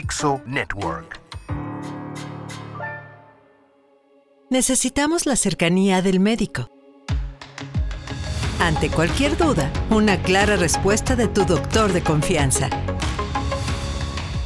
Dixo 0.00 0.40
Network. 0.46 1.20
Necesitamos 4.48 5.26
la 5.26 5.34
cercanía 5.34 6.02
del 6.02 6.20
médico. 6.20 6.68
Ante 8.60 8.90
cualquier 8.90 9.36
duda, 9.36 9.72
una 9.90 10.22
clara 10.22 10.54
respuesta 10.54 11.16
de 11.16 11.26
tu 11.26 11.44
doctor 11.44 11.92
de 11.92 12.04
confianza. 12.04 12.70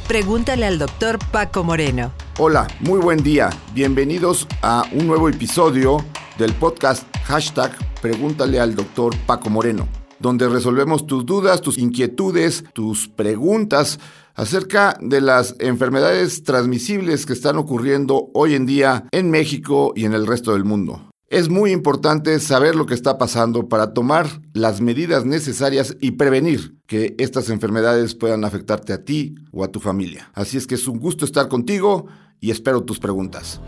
Pregúntale 0.07 0.65
al 0.65 0.79
doctor 0.79 1.19
Paco 1.31 1.63
Moreno. 1.63 2.11
Hola, 2.39 2.65
muy 2.79 2.99
buen 2.99 3.21
día. 3.21 3.51
Bienvenidos 3.75 4.47
a 4.63 4.83
un 4.91 5.05
nuevo 5.05 5.29
episodio 5.29 6.03
del 6.39 6.55
podcast 6.55 7.05
hashtag 7.25 7.77
Pregúntale 8.01 8.59
al 8.59 8.73
doctor 8.73 9.15
Paco 9.27 9.51
Moreno, 9.51 9.87
donde 10.17 10.49
resolvemos 10.49 11.05
tus 11.05 11.27
dudas, 11.27 11.61
tus 11.61 11.77
inquietudes, 11.77 12.63
tus 12.73 13.07
preguntas 13.07 13.99
acerca 14.35 14.97
de 15.01 15.21
las 15.21 15.55
enfermedades 15.59 16.43
transmisibles 16.43 17.25
que 17.25 17.33
están 17.33 17.57
ocurriendo 17.57 18.29
hoy 18.33 18.55
en 18.55 18.65
día 18.65 19.05
en 19.11 19.29
México 19.29 19.93
y 19.95 20.05
en 20.05 20.13
el 20.13 20.27
resto 20.27 20.53
del 20.53 20.65
mundo. 20.65 21.09
Es 21.29 21.49
muy 21.49 21.71
importante 21.71 22.39
saber 22.39 22.75
lo 22.75 22.85
que 22.85 22.93
está 22.93 23.17
pasando 23.17 23.67
para 23.67 23.93
tomar 23.93 24.27
las 24.53 24.81
medidas 24.81 25.25
necesarias 25.25 25.97
y 25.99 26.11
prevenir 26.11 26.77
que 26.85 27.15
estas 27.17 27.49
enfermedades 27.49 28.13
puedan 28.13 28.45
afectarte 28.45 28.93
a 28.93 29.03
ti 29.03 29.33
o 29.51 29.63
a 29.63 29.69
tu 29.69 29.79
familia. 29.79 30.31
Así 30.35 30.57
es 30.57 30.67
que 30.67 30.75
es 30.75 30.87
un 30.87 30.99
gusto 30.99 31.25
estar 31.25 31.47
contigo 31.47 32.05
y 32.39 32.51
espero 32.51 32.83
tus 32.83 32.99
preguntas. 32.99 33.59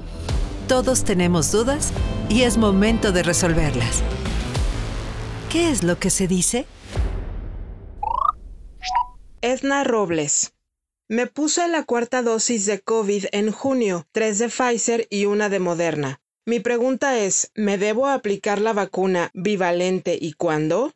Todos 0.67 1.03
tenemos 1.03 1.51
dudas 1.51 1.91
y 2.29 2.41
es 2.41 2.57
momento 2.57 3.11
de 3.11 3.23
resolverlas. 3.23 4.03
¿Qué 5.49 5.71
es 5.71 5.83
lo 5.83 5.97
que 5.97 6.09
se 6.09 6.27
dice? 6.27 6.67
Edna 9.41 9.83
Robles. 9.83 10.54
Me 11.07 11.27
puse 11.27 11.67
la 11.67 11.83
cuarta 11.83 12.23
dosis 12.23 12.65
de 12.65 12.81
COVID 12.81 13.25
en 13.31 13.51
junio, 13.51 14.07
tres 14.11 14.39
de 14.39 14.49
Pfizer 14.49 15.05
y 15.11 15.25
una 15.25 15.49
de 15.49 15.59
Moderna. 15.59 16.19
Mi 16.47 16.59
pregunta 16.59 17.19
es, 17.19 17.51
¿me 17.53 17.77
debo 17.77 18.07
aplicar 18.07 18.59
la 18.59 18.73
vacuna 18.73 19.29
bivalente 19.35 20.17
y 20.19 20.33
cuándo? 20.33 20.93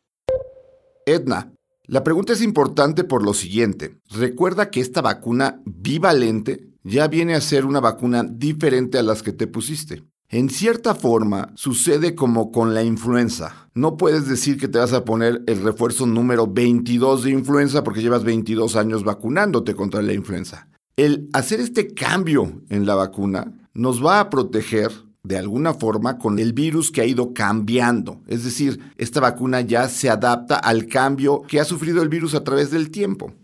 Edna, 1.06 1.52
la 1.84 2.02
pregunta 2.02 2.32
es 2.32 2.42
importante 2.42 3.04
por 3.04 3.22
lo 3.22 3.34
siguiente. 3.34 4.00
Recuerda 4.10 4.68
que 4.70 4.80
esta 4.80 5.00
vacuna 5.00 5.62
bivalente 5.64 6.74
ya 6.82 7.06
viene 7.06 7.36
a 7.36 7.40
ser 7.40 7.64
una 7.64 7.78
vacuna 7.78 8.24
diferente 8.24 8.98
a 8.98 9.04
las 9.04 9.22
que 9.22 9.32
te 9.32 9.46
pusiste. 9.46 10.02
En 10.32 10.48
cierta 10.48 10.94
forma, 10.94 11.50
sucede 11.56 12.14
como 12.14 12.52
con 12.52 12.72
la 12.72 12.84
influenza. 12.84 13.68
No 13.74 13.96
puedes 13.96 14.28
decir 14.28 14.58
que 14.58 14.68
te 14.68 14.78
vas 14.78 14.92
a 14.92 15.04
poner 15.04 15.42
el 15.48 15.60
refuerzo 15.60 16.06
número 16.06 16.46
22 16.46 17.24
de 17.24 17.30
influenza 17.30 17.82
porque 17.82 18.00
llevas 18.00 18.22
22 18.22 18.76
años 18.76 19.02
vacunándote 19.02 19.74
contra 19.74 20.02
la 20.02 20.12
influenza. 20.12 20.68
El 20.94 21.28
hacer 21.32 21.58
este 21.58 21.94
cambio 21.94 22.62
en 22.68 22.86
la 22.86 22.94
vacuna 22.94 23.68
nos 23.74 24.06
va 24.06 24.20
a 24.20 24.30
proteger 24.30 24.92
de 25.24 25.36
alguna 25.36 25.74
forma 25.74 26.16
con 26.16 26.38
el 26.38 26.52
virus 26.52 26.92
que 26.92 27.00
ha 27.00 27.06
ido 27.06 27.34
cambiando. 27.34 28.22
Es 28.28 28.44
decir, 28.44 28.78
esta 28.98 29.18
vacuna 29.18 29.62
ya 29.62 29.88
se 29.88 30.10
adapta 30.10 30.54
al 30.54 30.86
cambio 30.86 31.42
que 31.42 31.58
ha 31.58 31.64
sufrido 31.64 32.02
el 32.02 32.08
virus 32.08 32.36
a 32.36 32.44
través 32.44 32.70
del 32.70 32.92
tiempo. 32.92 33.34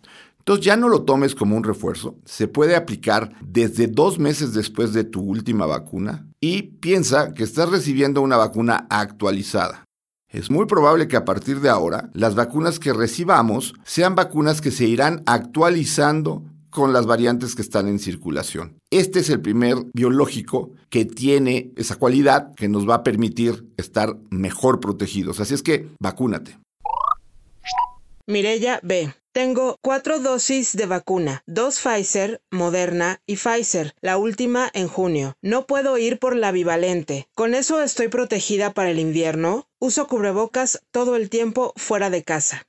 Entonces 0.46 0.64
ya 0.64 0.76
no 0.76 0.88
lo 0.88 1.02
tomes 1.02 1.34
como 1.34 1.56
un 1.56 1.64
refuerzo. 1.64 2.20
Se 2.24 2.46
puede 2.46 2.76
aplicar 2.76 3.32
desde 3.44 3.88
dos 3.88 4.20
meses 4.20 4.54
después 4.54 4.92
de 4.92 5.02
tu 5.02 5.20
última 5.20 5.66
vacuna 5.66 6.28
y 6.40 6.62
piensa 6.62 7.34
que 7.34 7.42
estás 7.42 7.68
recibiendo 7.68 8.22
una 8.22 8.36
vacuna 8.36 8.86
actualizada. 8.88 9.82
Es 10.30 10.48
muy 10.48 10.66
probable 10.66 11.08
que 11.08 11.16
a 11.16 11.24
partir 11.24 11.60
de 11.60 11.68
ahora 11.68 12.10
las 12.12 12.36
vacunas 12.36 12.78
que 12.78 12.92
recibamos 12.92 13.74
sean 13.82 14.14
vacunas 14.14 14.60
que 14.60 14.70
se 14.70 14.84
irán 14.84 15.24
actualizando 15.26 16.44
con 16.70 16.92
las 16.92 17.06
variantes 17.06 17.56
que 17.56 17.62
están 17.62 17.88
en 17.88 17.98
circulación. 17.98 18.78
Este 18.92 19.18
es 19.18 19.30
el 19.30 19.40
primer 19.40 19.78
biológico 19.94 20.70
que 20.90 21.06
tiene 21.06 21.72
esa 21.74 21.96
cualidad 21.96 22.54
que 22.54 22.68
nos 22.68 22.88
va 22.88 22.96
a 22.96 23.02
permitir 23.02 23.66
estar 23.78 24.16
mejor 24.30 24.78
protegidos. 24.78 25.40
Así 25.40 25.54
es 25.54 25.64
que 25.64 25.88
vacúnate. 25.98 26.56
Mirella 28.28 28.80
B. 28.82 29.14
Tengo 29.32 29.76
cuatro 29.80 30.18
dosis 30.18 30.76
de 30.76 30.86
vacuna, 30.86 31.44
dos 31.46 31.78
Pfizer, 31.78 32.40
Moderna 32.50 33.20
y 33.24 33.36
Pfizer, 33.36 33.94
la 34.00 34.16
última 34.16 34.68
en 34.74 34.88
junio. 34.88 35.36
No 35.42 35.66
puedo 35.66 35.96
ir 35.96 36.18
por 36.18 36.34
la 36.34 36.50
bivalente. 36.50 37.28
¿Con 37.36 37.54
eso 37.54 37.80
estoy 37.80 38.08
protegida 38.08 38.74
para 38.74 38.90
el 38.90 38.98
invierno? 38.98 39.68
Uso 39.78 40.08
cubrebocas 40.08 40.82
todo 40.90 41.14
el 41.14 41.30
tiempo 41.30 41.72
fuera 41.76 42.10
de 42.10 42.24
casa. 42.24 42.66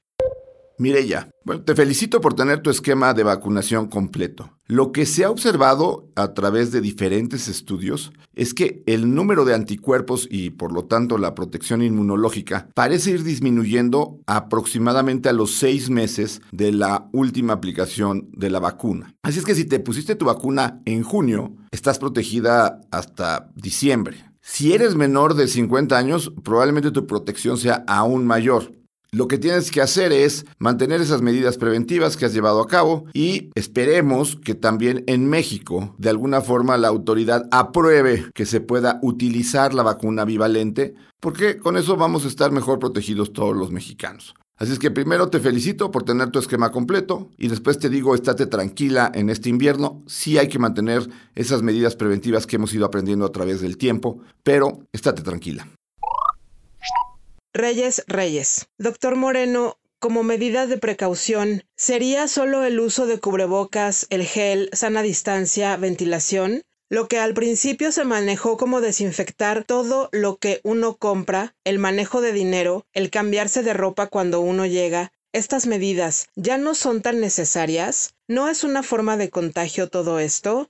Mireya, 0.79 1.31
bueno, 1.43 1.63
te 1.63 1.73
felicito 1.73 2.21
por 2.21 2.35
tener 2.35 2.61
tu 2.61 2.69
esquema 2.69 3.15
de 3.15 3.23
vacunación 3.23 3.87
completo. 3.87 4.51
Lo 4.67 4.91
que 4.91 5.07
se 5.07 5.23
ha 5.23 5.31
observado 5.31 6.11
a 6.15 6.35
través 6.35 6.71
de 6.71 6.81
diferentes 6.81 7.47
estudios 7.47 8.11
es 8.35 8.53
que 8.53 8.83
el 8.85 9.15
número 9.15 9.43
de 9.43 9.55
anticuerpos 9.55 10.27
y 10.29 10.51
por 10.51 10.71
lo 10.71 10.85
tanto 10.85 11.17
la 11.17 11.33
protección 11.33 11.81
inmunológica 11.81 12.69
parece 12.75 13.11
ir 13.11 13.23
disminuyendo 13.23 14.19
aproximadamente 14.27 15.29
a 15.29 15.33
los 15.33 15.55
seis 15.55 15.89
meses 15.89 16.41
de 16.51 16.71
la 16.71 17.09
última 17.11 17.53
aplicación 17.53 18.29
de 18.33 18.51
la 18.51 18.59
vacuna. 18.59 19.15
Así 19.23 19.39
es 19.39 19.45
que 19.45 19.55
si 19.55 19.65
te 19.65 19.79
pusiste 19.79 20.15
tu 20.15 20.25
vacuna 20.25 20.81
en 20.85 21.01
junio, 21.01 21.55
estás 21.71 21.97
protegida 21.97 22.81
hasta 22.91 23.49
diciembre. 23.55 24.27
Si 24.41 24.73
eres 24.73 24.95
menor 24.95 25.33
de 25.33 25.47
50 25.47 25.97
años, 25.97 26.31
probablemente 26.43 26.91
tu 26.91 27.05
protección 27.05 27.57
sea 27.57 27.83
aún 27.85 28.25
mayor. 28.25 28.76
Lo 29.11 29.27
que 29.27 29.37
tienes 29.37 29.71
que 29.71 29.81
hacer 29.81 30.11
es 30.11 30.45
mantener 30.59 30.99
esas 30.99 31.21
medidas 31.21 31.57
preventivas 31.57 32.17
que 32.17 32.25
has 32.25 32.33
llevado 32.33 32.61
a 32.61 32.67
cabo 32.67 33.05
y 33.13 33.51
esperemos 33.55 34.35
que 34.35 34.53
también 34.53 35.05
en 35.07 35.29
México 35.29 35.95
de 35.97 36.09
alguna 36.09 36.41
forma 36.41 36.77
la 36.77 36.89
autoridad 36.89 37.47
apruebe 37.51 38.25
que 38.33 38.45
se 38.45 38.59
pueda 38.59 38.99
utilizar 39.01 39.73
la 39.73 39.83
vacuna 39.83 40.25
bivalente 40.25 40.95
porque 41.21 41.57
con 41.57 41.77
eso 41.77 41.95
vamos 41.95 42.25
a 42.25 42.27
estar 42.27 42.51
mejor 42.51 42.79
protegidos 42.79 43.31
todos 43.31 43.55
los 43.55 43.71
mexicanos. 43.71 44.35
Así 44.57 44.73
es 44.73 44.79
que 44.79 44.91
primero 44.91 45.29
te 45.29 45.39
felicito 45.39 45.91
por 45.91 46.03
tener 46.03 46.31
tu 46.31 46.39
esquema 46.39 46.71
completo 46.71 47.29
y 47.37 47.47
después 47.47 47.77
te 47.77 47.89
digo, 47.89 48.15
estate 48.15 48.47
tranquila 48.47 49.11
en 49.13 49.29
este 49.29 49.49
invierno. 49.49 50.03
Sí 50.07 50.37
hay 50.37 50.47
que 50.49 50.59
mantener 50.59 51.07
esas 51.35 51.61
medidas 51.61 51.95
preventivas 51.95 52.47
que 52.47 52.55
hemos 52.55 52.73
ido 52.73 52.85
aprendiendo 52.85 53.25
a 53.25 53.31
través 53.31 53.61
del 53.61 53.77
tiempo, 53.77 54.19
pero 54.43 54.79
estate 54.91 55.21
tranquila. 55.21 55.67
Reyes 57.57 58.03
Reyes. 58.05 58.67
Doctor 58.77 59.15
Moreno, 59.15 59.79
como 59.97 60.21
medida 60.21 60.67
de 60.67 60.77
precaución, 60.77 61.63
¿sería 61.75 62.27
solo 62.27 62.63
el 62.63 62.79
uso 62.79 63.07
de 63.07 63.19
cubrebocas, 63.19 64.05
el 64.11 64.25
gel, 64.27 64.69
sana 64.73 65.01
distancia, 65.01 65.75
ventilación? 65.75 66.61
Lo 66.87 67.07
que 67.07 67.17
al 67.17 67.33
principio 67.33 67.91
se 67.91 68.05
manejó 68.05 68.57
como 68.57 68.79
desinfectar 68.79 69.63
todo 69.63 70.09
lo 70.11 70.37
que 70.37 70.61
uno 70.63 70.97
compra, 70.97 71.55
el 71.63 71.79
manejo 71.79 72.21
de 72.21 72.31
dinero, 72.31 72.85
el 72.93 73.09
cambiarse 73.09 73.63
de 73.63 73.73
ropa 73.73 74.05
cuando 74.05 74.39
uno 74.39 74.67
llega, 74.67 75.11
estas 75.33 75.65
medidas 75.65 76.27
ya 76.35 76.59
no 76.59 76.75
son 76.75 77.01
tan 77.01 77.19
necesarias? 77.19 78.13
¿No 78.27 78.49
es 78.49 78.63
una 78.63 78.83
forma 78.83 79.17
de 79.17 79.31
contagio 79.31 79.89
todo 79.89 80.19
esto? 80.19 80.69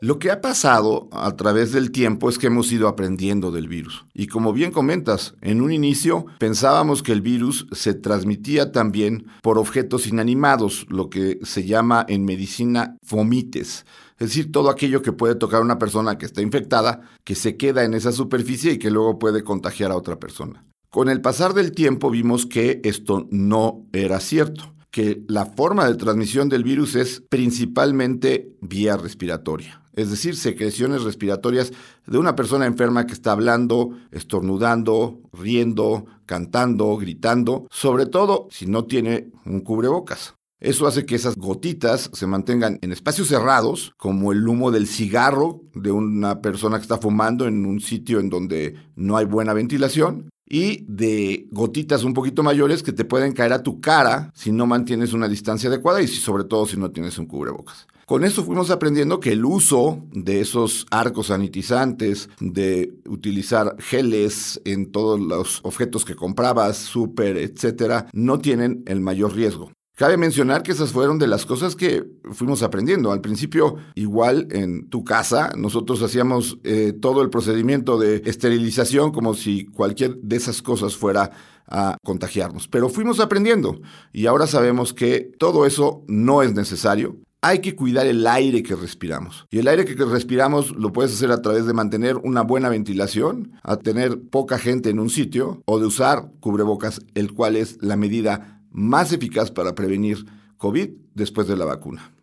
Lo 0.00 0.20
que 0.20 0.30
ha 0.30 0.40
pasado 0.40 1.08
a 1.10 1.34
través 1.34 1.72
del 1.72 1.90
tiempo 1.90 2.28
es 2.28 2.38
que 2.38 2.46
hemos 2.46 2.70
ido 2.70 2.86
aprendiendo 2.86 3.50
del 3.50 3.66
virus. 3.66 4.04
Y 4.14 4.28
como 4.28 4.52
bien 4.52 4.70
comentas, 4.70 5.34
en 5.40 5.60
un 5.60 5.72
inicio 5.72 6.26
pensábamos 6.38 7.02
que 7.02 7.10
el 7.10 7.20
virus 7.20 7.66
se 7.72 7.94
transmitía 7.94 8.70
también 8.70 9.26
por 9.42 9.58
objetos 9.58 10.06
inanimados, 10.06 10.86
lo 10.88 11.10
que 11.10 11.40
se 11.42 11.64
llama 11.64 12.06
en 12.08 12.24
medicina 12.24 12.96
fomites. 13.02 13.86
Es 14.20 14.28
decir, 14.28 14.52
todo 14.52 14.70
aquello 14.70 15.02
que 15.02 15.10
puede 15.10 15.34
tocar 15.34 15.62
a 15.62 15.64
una 15.64 15.80
persona 15.80 16.16
que 16.16 16.26
está 16.26 16.42
infectada, 16.42 17.00
que 17.24 17.34
se 17.34 17.56
queda 17.56 17.82
en 17.82 17.92
esa 17.92 18.12
superficie 18.12 18.74
y 18.74 18.78
que 18.78 18.92
luego 18.92 19.18
puede 19.18 19.42
contagiar 19.42 19.90
a 19.90 19.96
otra 19.96 20.20
persona. 20.20 20.64
Con 20.90 21.08
el 21.08 21.20
pasar 21.20 21.54
del 21.54 21.72
tiempo 21.72 22.08
vimos 22.08 22.46
que 22.46 22.80
esto 22.84 23.26
no 23.32 23.88
era 23.92 24.20
cierto 24.20 24.77
que 24.98 25.22
la 25.28 25.46
forma 25.46 25.86
de 25.86 25.94
transmisión 25.94 26.48
del 26.48 26.64
virus 26.64 26.96
es 26.96 27.22
principalmente 27.28 28.56
vía 28.60 28.96
respiratoria, 28.96 29.80
es 29.94 30.10
decir, 30.10 30.34
secreciones 30.34 31.04
respiratorias 31.04 31.72
de 32.04 32.18
una 32.18 32.34
persona 32.34 32.66
enferma 32.66 33.06
que 33.06 33.12
está 33.12 33.30
hablando, 33.30 33.90
estornudando, 34.10 35.20
riendo, 35.32 36.06
cantando, 36.26 36.96
gritando, 36.96 37.68
sobre 37.70 38.06
todo 38.06 38.48
si 38.50 38.66
no 38.66 38.86
tiene 38.86 39.30
un 39.46 39.60
cubrebocas. 39.60 40.34
Eso 40.58 40.88
hace 40.88 41.06
que 41.06 41.14
esas 41.14 41.36
gotitas 41.36 42.10
se 42.12 42.26
mantengan 42.26 42.80
en 42.82 42.90
espacios 42.90 43.28
cerrados, 43.28 43.92
como 43.98 44.32
el 44.32 44.48
humo 44.48 44.72
del 44.72 44.88
cigarro 44.88 45.60
de 45.76 45.92
una 45.92 46.40
persona 46.40 46.78
que 46.78 46.82
está 46.82 46.98
fumando 46.98 47.46
en 47.46 47.66
un 47.66 47.78
sitio 47.78 48.18
en 48.18 48.30
donde 48.30 48.74
no 48.96 49.16
hay 49.16 49.26
buena 49.26 49.52
ventilación, 49.52 50.28
y 50.48 50.84
de 50.88 51.46
gotitas 51.50 52.04
un 52.04 52.14
poquito 52.14 52.42
mayores 52.42 52.82
que 52.82 52.92
te 52.92 53.04
pueden 53.04 53.32
caer 53.32 53.52
a 53.52 53.62
tu 53.62 53.80
cara 53.80 54.30
si 54.34 54.52
no 54.52 54.66
mantienes 54.66 55.12
una 55.12 55.28
distancia 55.28 55.68
adecuada 55.68 56.00
y 56.02 56.08
sobre 56.08 56.44
todo 56.44 56.66
si 56.66 56.76
no 56.76 56.90
tienes 56.90 57.18
un 57.18 57.26
cubrebocas. 57.26 57.86
Con 58.08 58.24
eso 58.24 58.42
fuimos 58.42 58.70
aprendiendo 58.70 59.20
que 59.20 59.32
el 59.32 59.44
uso 59.44 60.02
de 60.12 60.40
esos 60.40 60.86
arcos 60.90 61.26
sanitizantes, 61.26 62.30
de 62.40 62.94
utilizar 63.06 63.76
geles 63.78 64.62
en 64.64 64.90
todos 64.90 65.20
los 65.20 65.60
objetos 65.62 66.06
que 66.06 66.14
comprabas, 66.14 66.78
súper, 66.78 67.36
etcétera, 67.36 68.06
no 68.14 68.38
tienen 68.38 68.82
el 68.86 69.00
mayor 69.00 69.34
riesgo. 69.34 69.72
Cabe 69.98 70.16
mencionar 70.16 70.62
que 70.62 70.70
esas 70.70 70.92
fueron 70.92 71.18
de 71.18 71.26
las 71.26 71.44
cosas 71.44 71.74
que 71.74 72.04
fuimos 72.30 72.62
aprendiendo. 72.62 73.10
Al 73.10 73.20
principio, 73.20 73.78
igual 73.96 74.46
en 74.52 74.88
tu 74.88 75.02
casa, 75.02 75.50
nosotros 75.56 76.00
hacíamos 76.02 76.56
eh, 76.62 76.92
todo 76.92 77.20
el 77.20 77.30
procedimiento 77.30 77.98
de 77.98 78.22
esterilización 78.24 79.10
como 79.10 79.34
si 79.34 79.66
cualquier 79.66 80.14
de 80.18 80.36
esas 80.36 80.62
cosas 80.62 80.96
fuera 80.96 81.32
a 81.66 81.96
contagiarnos. 82.04 82.68
Pero 82.68 82.88
fuimos 82.88 83.18
aprendiendo 83.18 83.80
y 84.12 84.26
ahora 84.26 84.46
sabemos 84.46 84.94
que 84.94 85.32
todo 85.36 85.66
eso 85.66 86.04
no 86.06 86.44
es 86.44 86.54
necesario. 86.54 87.16
Hay 87.40 87.58
que 87.58 87.74
cuidar 87.74 88.06
el 88.06 88.24
aire 88.24 88.62
que 88.62 88.76
respiramos. 88.76 89.46
Y 89.50 89.58
el 89.58 89.66
aire 89.66 89.84
que 89.84 89.96
respiramos 90.04 90.76
lo 90.76 90.92
puedes 90.92 91.12
hacer 91.12 91.32
a 91.32 91.42
través 91.42 91.66
de 91.66 91.72
mantener 91.72 92.18
una 92.18 92.42
buena 92.42 92.68
ventilación, 92.68 93.58
a 93.64 93.76
tener 93.78 94.20
poca 94.30 94.58
gente 94.58 94.90
en 94.90 95.00
un 95.00 95.10
sitio 95.10 95.60
o 95.66 95.80
de 95.80 95.86
usar 95.86 96.30
cubrebocas, 96.38 97.00
el 97.16 97.32
cual 97.32 97.56
es 97.56 97.78
la 97.80 97.96
medida 97.96 98.57
más 98.70 99.12
eficaz 99.12 99.50
para 99.50 99.74
prevenir 99.74 100.24
COVID 100.56 100.90
después 101.14 101.46
de 101.46 101.56
la 101.56 101.64
vacuna. 101.64 102.14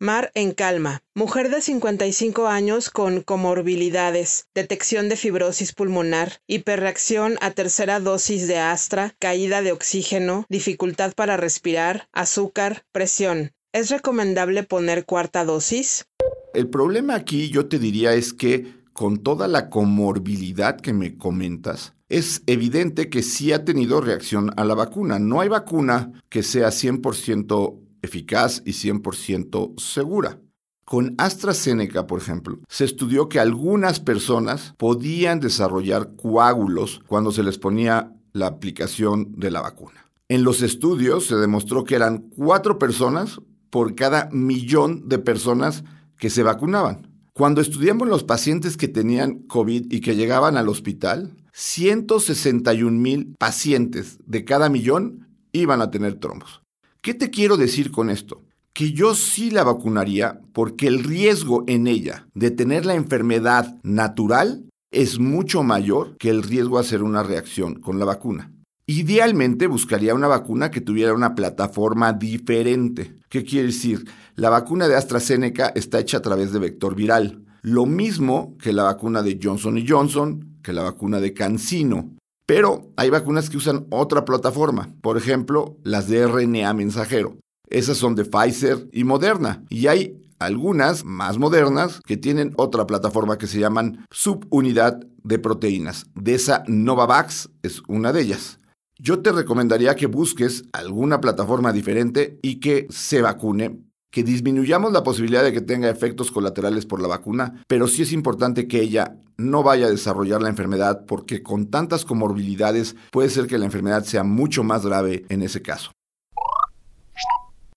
Mar 0.00 0.30
en 0.34 0.52
calma, 0.52 1.02
mujer 1.16 1.50
de 1.50 1.60
55 1.60 2.46
años 2.46 2.88
con 2.88 3.20
comorbilidades, 3.20 4.46
detección 4.54 5.08
de 5.08 5.16
fibrosis 5.16 5.72
pulmonar, 5.72 6.40
hiperreacción 6.46 7.36
a 7.40 7.50
tercera 7.50 7.98
dosis 7.98 8.46
de 8.46 8.58
Astra, 8.58 9.16
caída 9.18 9.60
de 9.60 9.72
oxígeno, 9.72 10.46
dificultad 10.48 11.14
para 11.14 11.36
respirar, 11.36 12.08
azúcar, 12.12 12.84
presión. 12.92 13.50
¿Es 13.72 13.90
recomendable 13.90 14.62
poner 14.62 15.04
cuarta 15.04 15.44
dosis? 15.44 16.06
El 16.54 16.68
problema 16.68 17.16
aquí 17.16 17.50
yo 17.50 17.66
te 17.66 17.80
diría 17.80 18.14
es 18.14 18.32
que 18.32 18.77
con 18.98 19.18
toda 19.18 19.46
la 19.46 19.70
comorbilidad 19.70 20.80
que 20.80 20.92
me 20.92 21.16
comentas, 21.16 21.94
es 22.08 22.42
evidente 22.46 23.08
que 23.08 23.22
sí 23.22 23.52
ha 23.52 23.64
tenido 23.64 24.00
reacción 24.00 24.50
a 24.56 24.64
la 24.64 24.74
vacuna. 24.74 25.20
No 25.20 25.40
hay 25.40 25.48
vacuna 25.48 26.20
que 26.28 26.42
sea 26.42 26.70
100% 26.70 27.78
eficaz 28.02 28.60
y 28.64 28.72
100% 28.72 29.78
segura. 29.78 30.40
Con 30.84 31.14
AstraZeneca, 31.16 32.08
por 32.08 32.20
ejemplo, 32.20 32.58
se 32.66 32.86
estudió 32.86 33.28
que 33.28 33.38
algunas 33.38 34.00
personas 34.00 34.74
podían 34.76 35.38
desarrollar 35.38 36.16
coágulos 36.16 37.00
cuando 37.06 37.30
se 37.30 37.44
les 37.44 37.56
ponía 37.56 38.12
la 38.32 38.48
aplicación 38.48 39.32
de 39.36 39.52
la 39.52 39.60
vacuna. 39.60 40.10
En 40.28 40.42
los 40.42 40.60
estudios 40.60 41.28
se 41.28 41.36
demostró 41.36 41.84
que 41.84 41.94
eran 41.94 42.30
cuatro 42.36 42.80
personas 42.80 43.40
por 43.70 43.94
cada 43.94 44.28
millón 44.32 45.08
de 45.08 45.20
personas 45.20 45.84
que 46.16 46.30
se 46.30 46.42
vacunaban. 46.42 47.07
Cuando 47.38 47.60
estudiamos 47.60 48.08
los 48.08 48.24
pacientes 48.24 48.76
que 48.76 48.88
tenían 48.88 49.44
COVID 49.46 49.92
y 49.92 50.00
que 50.00 50.16
llegaban 50.16 50.56
al 50.56 50.68
hospital, 50.68 51.36
161 51.52 52.90
mil 52.98 53.36
pacientes 53.38 54.18
de 54.26 54.44
cada 54.44 54.68
millón 54.68 55.28
iban 55.52 55.80
a 55.80 55.92
tener 55.92 56.18
trombos. 56.18 56.62
¿Qué 57.00 57.14
te 57.14 57.30
quiero 57.30 57.56
decir 57.56 57.92
con 57.92 58.10
esto? 58.10 58.42
Que 58.72 58.90
yo 58.90 59.14
sí 59.14 59.52
la 59.52 59.62
vacunaría 59.62 60.40
porque 60.52 60.88
el 60.88 61.04
riesgo 61.04 61.62
en 61.68 61.86
ella 61.86 62.26
de 62.34 62.50
tener 62.50 62.84
la 62.84 62.96
enfermedad 62.96 63.78
natural 63.84 64.68
es 64.90 65.20
mucho 65.20 65.62
mayor 65.62 66.16
que 66.18 66.30
el 66.30 66.42
riesgo 66.42 66.78
de 66.78 66.86
hacer 66.86 67.04
una 67.04 67.22
reacción 67.22 67.76
con 67.76 68.00
la 68.00 68.04
vacuna. 68.04 68.50
Idealmente 68.90 69.66
buscaría 69.66 70.14
una 70.14 70.28
vacuna 70.28 70.70
que 70.70 70.80
tuviera 70.80 71.12
una 71.12 71.34
plataforma 71.34 72.14
diferente. 72.14 73.16
¿Qué 73.28 73.44
quiere 73.44 73.66
decir? 73.66 74.08
La 74.34 74.48
vacuna 74.48 74.88
de 74.88 74.96
AstraZeneca 74.96 75.70
está 75.74 75.98
hecha 75.98 76.16
a 76.16 76.22
través 76.22 76.54
de 76.54 76.58
vector 76.58 76.94
viral. 76.94 77.44
Lo 77.60 77.84
mismo 77.84 78.56
que 78.56 78.72
la 78.72 78.84
vacuna 78.84 79.22
de 79.22 79.38
Johnson 79.42 79.84
Johnson, 79.86 80.58
que 80.62 80.72
la 80.72 80.84
vacuna 80.84 81.20
de 81.20 81.34
Cancino. 81.34 82.16
Pero 82.46 82.90
hay 82.96 83.10
vacunas 83.10 83.50
que 83.50 83.58
usan 83.58 83.86
otra 83.90 84.24
plataforma, 84.24 84.88
por 85.02 85.18
ejemplo, 85.18 85.76
las 85.84 86.08
de 86.08 86.26
RNA 86.26 86.72
mensajero. 86.72 87.36
Esas 87.68 87.98
son 87.98 88.14
de 88.14 88.24
Pfizer 88.24 88.88
y 88.90 89.04
Moderna. 89.04 89.64
Y 89.68 89.88
hay 89.88 90.18
algunas 90.38 91.04
más 91.04 91.36
modernas 91.36 92.00
que 92.06 92.16
tienen 92.16 92.54
otra 92.56 92.86
plataforma 92.86 93.36
que 93.36 93.48
se 93.48 93.60
llaman 93.60 94.06
subunidad 94.10 94.98
de 95.24 95.38
proteínas. 95.38 96.06
De 96.14 96.34
esa 96.34 96.64
Novavax 96.66 97.50
es 97.62 97.82
una 97.86 98.14
de 98.14 98.22
ellas. 98.22 98.58
Yo 99.00 99.20
te 99.20 99.30
recomendaría 99.30 99.94
que 99.94 100.06
busques 100.06 100.64
alguna 100.72 101.20
plataforma 101.20 101.72
diferente 101.72 102.40
y 102.42 102.58
que 102.58 102.88
se 102.90 103.22
vacune 103.22 103.78
que 104.10 104.24
disminuyamos 104.24 104.92
la 104.92 105.04
posibilidad 105.04 105.44
de 105.44 105.52
que 105.52 105.60
tenga 105.60 105.88
efectos 105.88 106.32
colaterales 106.32 106.84
por 106.84 107.00
la 107.00 107.08
vacuna, 107.08 107.62
pero 107.68 107.86
sí 107.86 108.02
es 108.02 108.12
importante 108.12 108.66
que 108.66 108.80
ella 108.80 109.16
no 109.36 109.62
vaya 109.62 109.86
a 109.86 109.90
desarrollar 109.90 110.42
la 110.42 110.48
enfermedad 110.48 111.04
porque 111.06 111.42
con 111.42 111.70
tantas 111.70 112.04
comorbilidades 112.04 112.96
puede 113.12 113.28
ser 113.28 113.46
que 113.46 113.58
la 113.58 113.66
enfermedad 113.66 114.02
sea 114.02 114.24
mucho 114.24 114.64
más 114.64 114.84
grave 114.84 115.24
en 115.28 115.42
ese 115.42 115.62
caso. 115.62 115.92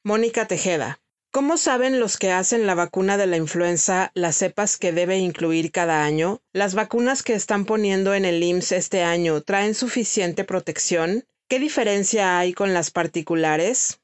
Mónica 0.04 0.48
Tejeda. 0.48 0.98
¿Cómo 1.34 1.56
saben 1.56 2.02
los 2.02 2.18
que 2.18 2.34
hacen 2.34 2.68
la 2.68 2.76
vacuna 2.76 3.16
de 3.16 3.26
la 3.26 3.38
influenza 3.38 4.12
las 4.16 4.36
cepas 4.36 4.78
que 4.78 4.92
debe 4.92 5.18
incluir 5.18 5.72
cada 5.72 6.04
año? 6.04 6.42
¿Las 6.52 6.76
vacunas 6.76 7.24
que 7.24 7.36
están 7.36 7.64
poniendo 7.64 8.14
en 8.14 8.26
el 8.26 8.44
IMSS 8.44 8.74
este 8.74 9.04
año 9.04 9.40
traen 9.40 9.74
suficiente 9.74 10.44
protección? 10.44 11.24
¿Qué 11.48 11.58
diferencia 11.58 12.38
hay 12.38 12.52
con 12.52 12.74
las 12.74 12.92
particulares? 12.92 14.02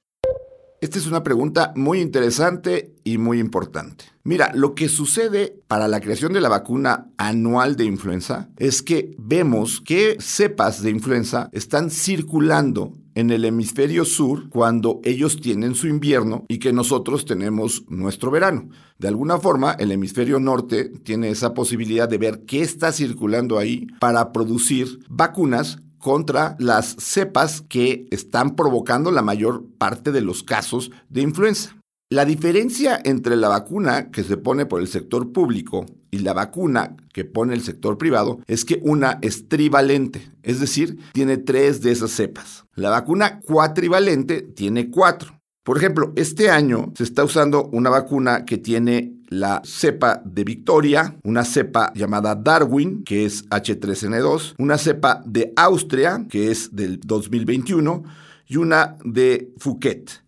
Esta 0.79 0.99
es 0.99 1.05
una 1.05 1.23
pregunta 1.23 1.73
muy 1.75 1.99
interesante 1.99 2.93
y 3.03 3.17
muy 3.17 3.39
importante. 3.39 4.05
Mira, 4.23 4.51
lo 4.53 4.73
que 4.73 4.87
sucede 4.87 5.61
para 5.67 5.89
la 5.89 5.99
creación 5.99 6.31
de 6.31 6.39
la 6.39 6.47
vacuna 6.47 7.09
anual 7.17 7.75
de 7.75 7.83
influenza 7.83 8.47
es 8.57 8.81
que 8.81 9.15
vemos 9.17 9.81
que 9.81 10.15
cepas 10.21 10.81
de 10.81 10.91
influenza 10.91 11.49
están 11.51 11.89
circulando 11.89 12.93
en 13.17 13.31
el 13.31 13.45
hemisferio 13.45 14.05
sur 14.05 14.47
cuando 14.47 15.01
ellos 15.03 15.41
tienen 15.41 15.73
su 15.73 15.87
invierno 15.87 16.45
y 16.47 16.59
que 16.59 16.71
nosotros 16.71 17.25
tenemos 17.25 17.83
nuestro 17.89 18.29
verano. 18.29 18.69
De 18.99 19.07
alguna 19.07 19.39
forma, 19.39 19.71
el 19.71 19.91
hemisferio 19.91 20.39
norte 20.39 20.91
tiene 21.03 21.31
esa 21.31 21.55
posibilidad 21.55 22.07
de 22.07 22.19
ver 22.19 22.43
qué 22.45 22.61
está 22.61 22.91
circulando 22.91 23.57
ahí 23.57 23.87
para 23.99 24.31
producir 24.31 24.99
vacunas 25.09 25.79
contra 25.97 26.55
las 26.59 26.95
cepas 26.99 27.63
que 27.67 28.05
están 28.11 28.55
provocando 28.55 29.09
la 29.09 29.23
mayor 29.23 29.65
parte 29.79 30.11
de 30.11 30.21
los 30.21 30.43
casos 30.43 30.91
de 31.09 31.21
influenza. 31.21 31.75
La 32.09 32.23
diferencia 32.23 33.01
entre 33.03 33.35
la 33.35 33.49
vacuna 33.49 34.11
que 34.11 34.23
se 34.23 34.37
pone 34.37 34.65
por 34.65 34.79
el 34.79 34.87
sector 34.87 35.33
público 35.33 35.85
y 36.09 36.19
la 36.19 36.31
vacuna 36.31 36.95
que 37.11 37.25
pone 37.25 37.53
el 37.53 37.61
sector 37.61 37.97
privado 37.97 38.39
es 38.47 38.63
que 38.63 38.79
una 38.81 39.19
es 39.21 39.49
trivalente, 39.49 40.31
es 40.41 40.61
decir, 40.61 40.97
tiene 41.11 41.35
tres 41.35 41.81
de 41.81 41.91
esas 41.91 42.11
cepas. 42.11 42.63
La 42.75 42.89
vacuna 42.89 43.41
cuatrivalente 43.41 44.41
tiene 44.41 44.89
cuatro. 44.89 45.37
Por 45.63 45.77
ejemplo, 45.77 46.13
este 46.15 46.49
año 46.49 46.93
se 46.95 47.03
está 47.03 47.25
usando 47.25 47.65
una 47.73 47.89
vacuna 47.89 48.45
que 48.45 48.57
tiene 48.57 49.17
la 49.27 49.61
cepa 49.65 50.21
de 50.23 50.45
Victoria, 50.45 51.17
una 51.25 51.43
cepa 51.43 51.91
llamada 51.93 52.35
Darwin, 52.35 53.03
que 53.03 53.25
es 53.25 53.43
H3N2, 53.49 54.55
una 54.59 54.77
cepa 54.77 55.21
de 55.25 55.51
Austria, 55.57 56.25
que 56.29 56.51
es 56.51 56.73
del 56.73 57.01
2021, 57.01 58.05
y 58.47 58.55
una 58.55 58.95
de 59.03 59.51
Phuket. 59.59 60.25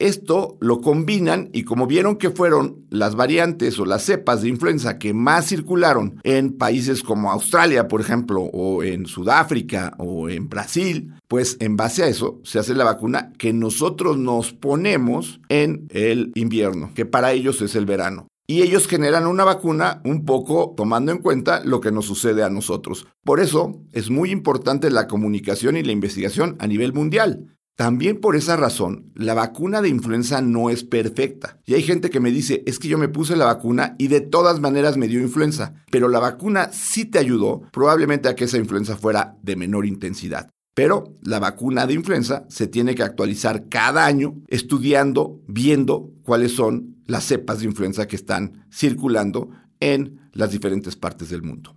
Esto 0.00 0.56
lo 0.60 0.80
combinan 0.80 1.50
y 1.52 1.64
como 1.64 1.86
vieron 1.86 2.16
que 2.16 2.30
fueron 2.30 2.86
las 2.88 3.16
variantes 3.16 3.78
o 3.78 3.84
las 3.84 4.02
cepas 4.02 4.40
de 4.40 4.48
influenza 4.48 4.98
que 4.98 5.12
más 5.12 5.46
circularon 5.46 6.18
en 6.24 6.56
países 6.56 7.02
como 7.02 7.30
Australia, 7.30 7.86
por 7.86 8.00
ejemplo, 8.00 8.44
o 8.44 8.82
en 8.82 9.04
Sudáfrica 9.04 9.94
o 9.98 10.30
en 10.30 10.48
Brasil, 10.48 11.12
pues 11.28 11.58
en 11.60 11.76
base 11.76 12.02
a 12.02 12.08
eso 12.08 12.40
se 12.44 12.58
hace 12.58 12.74
la 12.74 12.84
vacuna 12.84 13.34
que 13.36 13.52
nosotros 13.52 14.16
nos 14.16 14.54
ponemos 14.54 15.42
en 15.50 15.86
el 15.90 16.32
invierno, 16.34 16.92
que 16.94 17.04
para 17.04 17.32
ellos 17.32 17.60
es 17.60 17.74
el 17.74 17.84
verano. 17.84 18.26
Y 18.46 18.62
ellos 18.62 18.88
generan 18.88 19.26
una 19.26 19.44
vacuna 19.44 20.00
un 20.04 20.24
poco 20.24 20.72
tomando 20.76 21.12
en 21.12 21.18
cuenta 21.18 21.62
lo 21.62 21.80
que 21.80 21.92
nos 21.92 22.06
sucede 22.06 22.42
a 22.42 22.50
nosotros. 22.50 23.06
Por 23.22 23.38
eso 23.38 23.82
es 23.92 24.08
muy 24.08 24.30
importante 24.30 24.90
la 24.90 25.06
comunicación 25.06 25.76
y 25.76 25.84
la 25.84 25.92
investigación 25.92 26.56
a 26.58 26.66
nivel 26.66 26.94
mundial. 26.94 27.54
También 27.80 28.20
por 28.20 28.36
esa 28.36 28.58
razón, 28.58 29.10
la 29.14 29.32
vacuna 29.32 29.80
de 29.80 29.88
influenza 29.88 30.42
no 30.42 30.68
es 30.68 30.84
perfecta. 30.84 31.58
Y 31.64 31.72
hay 31.72 31.82
gente 31.82 32.10
que 32.10 32.20
me 32.20 32.30
dice, 32.30 32.62
es 32.66 32.78
que 32.78 32.88
yo 32.88 32.98
me 32.98 33.08
puse 33.08 33.36
la 33.36 33.46
vacuna 33.46 33.96
y 33.96 34.08
de 34.08 34.20
todas 34.20 34.60
maneras 34.60 34.98
me 34.98 35.08
dio 35.08 35.18
influenza, 35.18 35.72
pero 35.90 36.08
la 36.08 36.18
vacuna 36.18 36.70
sí 36.74 37.06
te 37.06 37.18
ayudó 37.18 37.62
probablemente 37.72 38.28
a 38.28 38.34
que 38.34 38.44
esa 38.44 38.58
influenza 38.58 38.98
fuera 38.98 39.38
de 39.40 39.56
menor 39.56 39.86
intensidad. 39.86 40.50
Pero 40.74 41.16
la 41.22 41.38
vacuna 41.38 41.86
de 41.86 41.94
influenza 41.94 42.44
se 42.50 42.66
tiene 42.66 42.94
que 42.94 43.02
actualizar 43.02 43.70
cada 43.70 44.04
año 44.04 44.34
estudiando, 44.48 45.40
viendo 45.48 46.12
cuáles 46.22 46.52
son 46.52 47.02
las 47.06 47.24
cepas 47.24 47.60
de 47.60 47.64
influenza 47.64 48.06
que 48.06 48.16
están 48.16 48.66
circulando 48.70 49.52
en 49.80 50.28
las 50.34 50.50
diferentes 50.50 50.96
partes 50.96 51.30
del 51.30 51.42
mundo. 51.42 51.74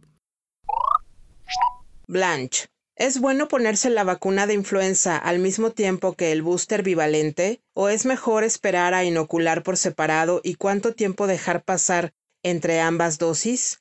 Blanche. 2.10 2.66
¿Es 2.96 3.20
bueno 3.20 3.48
ponerse 3.48 3.90
la 3.90 4.04
vacuna 4.04 4.46
de 4.46 4.54
influenza 4.54 5.18
al 5.18 5.40
mismo 5.40 5.72
tiempo 5.72 6.14
que 6.14 6.32
el 6.32 6.44
booster 6.44 6.84
bivalente 6.84 7.60
o 7.74 7.90
es 7.90 8.06
mejor 8.06 8.44
esperar 8.44 8.94
a 8.94 9.04
inocular 9.04 9.64
por 9.64 9.78
separado 9.78 10.42
y 10.44 10.56
cuánto 10.56 10.94
tiempo 10.94 11.26
dejar 11.26 11.64
pasar 11.64 12.14
entre 12.44 12.82
ambas 12.82 13.18
dosis? 13.18 13.80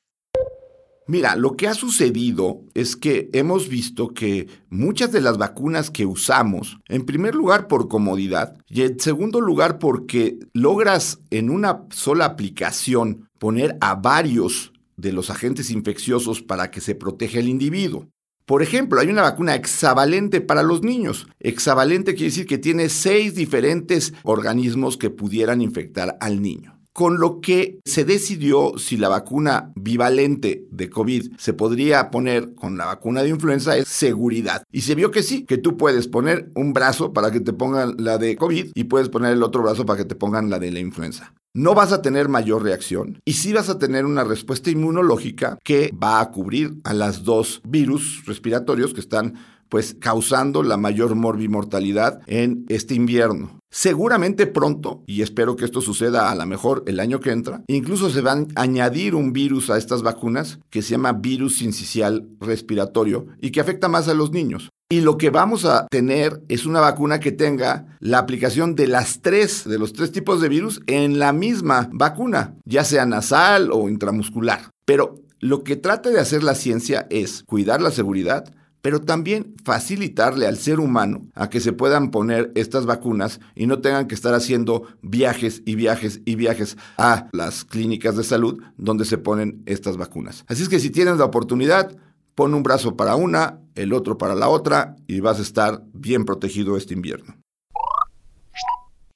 Mira, 1.05 1.35
lo 1.35 1.55
que 1.55 1.67
ha 1.67 1.75
sucedido 1.75 2.63
es 2.73 2.95
que 2.95 3.29
hemos 3.33 3.69
visto 3.69 4.15
que 4.15 4.47
muchas 4.69 5.11
de 5.11 5.21
las 5.21 5.37
vacunas 5.37 5.91
que 5.91 6.07
usamos, 6.07 6.79
en 6.87 7.05
primer 7.05 7.35
lugar 7.35 7.67
por 7.67 7.89
comodidad 7.89 8.57
y 8.67 8.81
en 8.81 8.99
segundo 8.99 9.41
lugar 9.41 9.77
porque 9.77 10.39
logras 10.53 11.19
en 11.29 11.51
una 11.51 11.85
sola 11.91 12.25
aplicación 12.25 13.29
poner 13.37 13.77
a 13.79 13.93
varios 13.93 14.73
de 14.97 15.11
los 15.11 15.29
agentes 15.29 15.69
infecciosos 15.69 16.41
para 16.41 16.71
que 16.71 16.81
se 16.81 16.95
proteja 16.95 17.37
el 17.37 17.47
individuo. 17.47 18.07
Por 18.45 18.61
ejemplo, 18.61 18.99
hay 18.99 19.09
una 19.09 19.21
vacuna 19.21 19.55
hexavalente 19.55 20.41
para 20.41 20.63
los 20.63 20.83
niños. 20.83 21.27
Hexavalente 21.39 22.13
quiere 22.13 22.29
decir 22.29 22.45
que 22.45 22.57
tiene 22.57 22.89
seis 22.89 23.35
diferentes 23.35 24.13
organismos 24.23 24.97
que 24.97 25.09
pudieran 25.09 25.61
infectar 25.61 26.17
al 26.19 26.41
niño 26.41 26.73
con 26.93 27.19
lo 27.19 27.41
que 27.41 27.79
se 27.85 28.05
decidió 28.05 28.77
si 28.77 28.97
la 28.97 29.09
vacuna 29.09 29.71
bivalente 29.75 30.67
de 30.69 30.89
COVID 30.89 31.33
se 31.37 31.53
podría 31.53 32.11
poner 32.11 32.53
con 32.53 32.77
la 32.77 32.85
vacuna 32.85 33.23
de 33.23 33.29
influenza 33.29 33.75
es 33.75 33.87
seguridad. 33.87 34.63
Y 34.71 34.81
se 34.81 34.95
vio 34.95 35.09
que 35.09 35.23
sí, 35.23 35.43
que 35.43 35.57
tú 35.57 35.75
puedes 35.75 36.07
poner 36.07 36.51
un 36.53 36.71
brazo 36.71 37.11
para 37.11 37.31
que 37.31 37.39
te 37.39 37.51
pongan 37.51 37.95
la 37.97 38.19
de 38.19 38.35
COVID 38.35 38.71
y 38.75 38.83
puedes 38.85 39.09
poner 39.09 39.33
el 39.33 39.43
otro 39.43 39.63
brazo 39.63 39.85
para 39.85 39.97
que 39.97 40.05
te 40.05 40.15
pongan 40.15 40.51
la 40.51 40.59
de 40.59 40.71
la 40.71 40.79
influenza. 40.79 41.33
No 41.55 41.75
vas 41.75 41.91
a 41.91 42.01
tener 42.01 42.29
mayor 42.29 42.63
reacción 42.63 43.21
y 43.25 43.33
sí 43.33 43.53
vas 43.53 43.69
a 43.69 43.77
tener 43.77 44.05
una 44.05 44.23
respuesta 44.23 44.71
inmunológica 44.71 45.59
que 45.63 45.93
va 45.93 46.19
a 46.19 46.31
cubrir 46.31 46.79
a 46.83 46.95
las 46.95 47.25
dos 47.25 47.61
virus 47.63 48.23
respiratorios 48.25 48.91
que 48.91 49.01
están 49.01 49.35
pues 49.69 49.95
causando 49.99 50.63
la 50.63 50.77
mayor 50.77 51.15
morbimortalidad 51.15 52.21
en 52.27 52.65
este 52.69 52.95
invierno. 52.95 53.59
Seguramente 53.71 54.45
pronto, 54.45 55.03
y 55.07 55.23
espero 55.23 55.55
que 55.55 55.65
esto 55.65 55.81
suceda 55.81 56.29
a 56.29 56.35
lo 56.35 56.45
mejor 56.45 56.83
el 56.85 56.99
año 56.99 57.19
que 57.19 57.31
entra, 57.31 57.63
incluso 57.67 58.11
se 58.11 58.21
van 58.21 58.47
a 58.55 58.61
añadir 58.61 59.15
un 59.15 59.33
virus 59.33 59.71
a 59.71 59.79
estas 59.79 60.03
vacunas 60.03 60.59
que 60.69 60.83
se 60.83 60.91
llama 60.91 61.13
virus 61.13 61.57
sincicial 61.57 62.27
respiratorio 62.39 63.25
y 63.41 63.49
que 63.49 63.61
afecta 63.61 63.87
más 63.87 64.07
a 64.07 64.13
los 64.13 64.31
niños. 64.31 64.69
Y 64.91 65.01
lo 65.01 65.17
que 65.17 65.31
vamos 65.31 65.65
a 65.65 65.87
tener 65.89 66.43
es 66.49 66.67
una 66.67 66.81
vacuna 66.81 67.19
que 67.19 67.31
tenga 67.31 67.97
la 67.99 68.19
aplicación 68.19 68.75
de 68.75 68.85
las 68.85 69.23
tres, 69.23 69.67
de 69.67 69.79
los 69.79 69.91
tres 69.91 70.11
tipos 70.11 70.39
de 70.39 70.49
virus 70.49 70.81
en 70.85 71.17
la 71.17 71.33
misma 71.33 71.89
vacuna, 71.91 72.53
ya 72.65 72.83
sea 72.83 73.07
nasal 73.07 73.71
o 73.71 73.89
intramuscular. 73.89 74.69
Pero 74.85 75.23
lo 75.39 75.63
que 75.63 75.77
trata 75.77 76.11
de 76.11 76.19
hacer 76.19 76.43
la 76.43 76.53
ciencia 76.53 77.07
es 77.09 77.43
cuidar 77.47 77.81
la 77.81 77.89
seguridad, 77.89 78.53
pero 78.83 78.99
también 78.99 79.55
facilitarle 79.63 80.45
al 80.45 80.57
ser 80.57 80.81
humano 80.81 81.25
a 81.35 81.49
que 81.49 81.61
se 81.61 81.71
puedan 81.71 82.11
poner 82.11 82.51
estas 82.53 82.85
vacunas 82.85 83.39
y 83.55 83.65
no 83.65 83.79
tengan 83.79 84.07
que 84.07 84.13
estar 84.13 84.33
haciendo 84.33 84.83
viajes 85.01 85.63
y 85.65 85.75
viajes 85.75 86.19
y 86.25 86.35
viajes 86.35 86.77
a 86.97 87.29
las 87.31 87.63
clínicas 87.63 88.17
de 88.17 88.25
salud 88.25 88.61
donde 88.75 89.05
se 89.05 89.17
ponen 89.17 89.63
estas 89.65 89.95
vacunas. 89.95 90.43
Así 90.49 90.63
es 90.63 90.69
que 90.69 90.81
si 90.81 90.89
tienes 90.89 91.17
la 91.17 91.23
oportunidad, 91.23 91.95
pon 92.35 92.53
un 92.53 92.61
brazo 92.61 92.97
para 92.97 93.15
una, 93.15 93.61
el 93.75 93.93
otro 93.93 94.17
para 94.17 94.35
la 94.35 94.49
otra 94.49 94.97
y 95.07 95.21
vas 95.21 95.39
a 95.39 95.43
estar 95.43 95.81
bien 95.93 96.25
protegido 96.25 96.75
este 96.75 96.93
invierno. 96.93 97.37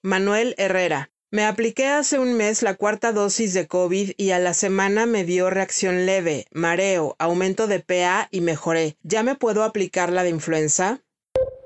Manuel 0.02 0.56
Herrera. 0.58 1.12
Me 1.30 1.44
apliqué 1.44 1.88
hace 1.88 2.20
un 2.20 2.38
mes 2.38 2.64
la 2.64 2.76
cuarta 2.76 3.12
dosis 3.12 3.54
de 3.54 3.68
COVID 3.68 4.12
y 4.16 4.30
a 4.30 4.40
la 4.40 4.54
semana 4.54 5.06
me 5.06 5.26
dio 5.26 5.50
reacción 5.50 6.06
leve, 6.06 6.46
mareo, 6.54 7.18
aumento 7.20 7.68
de 7.68 7.82
PA 7.82 8.30
y 8.32 8.40
mejoré. 8.40 8.96
¿Ya 9.04 9.24
me 9.24 9.36
puedo 9.36 9.64
aplicar 9.64 10.10
la 10.10 10.24
de 10.24 10.30
influenza? 10.30 11.02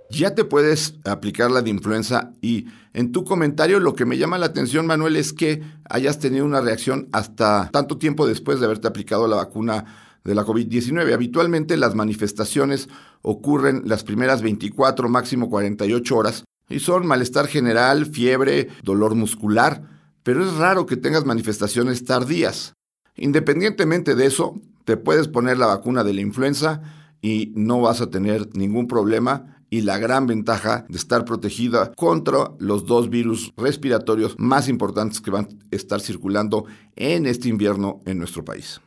Ya 0.10 0.34
te 0.34 0.46
puedes 0.46 0.96
aplicar 1.06 1.51
la 1.51 1.62
de 1.62 1.70
influenza 1.70 2.34
y 2.41 2.70
en 2.94 3.12
tu 3.12 3.24
comentario 3.24 3.80
lo 3.80 3.94
que 3.94 4.06
me 4.06 4.18
llama 4.18 4.39
la 4.39 4.48
atención, 4.48 4.88
Manuel, 4.88 5.15
es 5.15 5.32
que 5.32 5.62
hayas 5.88 6.18
tenido 6.18 6.44
una 6.44 6.62
reacción 6.62 7.08
hasta 7.12 7.70
tanto 7.72 8.00
tiempo 8.00 8.25
después 8.25 8.60
de 8.60 8.65
haberte 8.65 8.88
aplicado 8.88 9.27
la 9.27 9.36
vacuna 9.36 10.18
de 10.24 10.34
la 10.34 10.44
COVID-19. 10.44 11.13
Habitualmente 11.13 11.77
las 11.77 11.94
manifestaciones 11.94 12.89
ocurren 13.22 13.84
las 13.86 14.03
primeras 14.03 14.41
24, 14.41 15.08
máximo 15.08 15.51
48 15.51 16.18
horas 16.18 16.46
y 16.72 16.80
son 16.80 17.06
malestar 17.06 17.48
general, 17.48 18.06
fiebre, 18.06 18.70
dolor 18.84 19.16
muscular, 19.16 19.84
pero 20.24 20.46
es 20.46 20.54
raro 20.56 20.86
que 20.86 20.98
tengas 20.98 21.25
manifestaciones 21.25 22.06
tardías. 22.06 22.74
Independientemente 23.16 24.16
de 24.16 24.25
eso, 24.25 24.60
te 24.86 24.98
puedes 24.98 25.28
poner 25.28 25.58
la 25.58 25.68
vacuna 25.68 26.04
de 26.04 26.13
la 26.13 26.22
influenza 26.22 26.82
y 27.22 27.51
no 27.56 27.82
vas 27.82 28.01
a 28.01 28.10
tener 28.10 28.50
ningún 28.56 28.88
problema 28.88 29.62
y 29.70 29.82
la 29.82 29.98
gran 29.98 30.28
ventaja 30.28 30.86
de 30.90 30.98
estar 30.98 31.24
protegida 31.24 31.94
contra 31.96 32.51
los 32.60 32.86
dos 32.86 33.10
virus 33.10 33.54
respiratorios 33.56 34.36
más 34.38 34.68
importantes 34.68 35.22
que 35.22 35.32
van 35.32 35.46
a 35.46 35.75
estar 35.75 36.01
circulando 36.01 36.66
en 36.96 37.25
este 37.25 37.48
invierno 37.48 38.01
en 38.06 38.18
nuestro 38.18 38.44
país. 38.44 38.82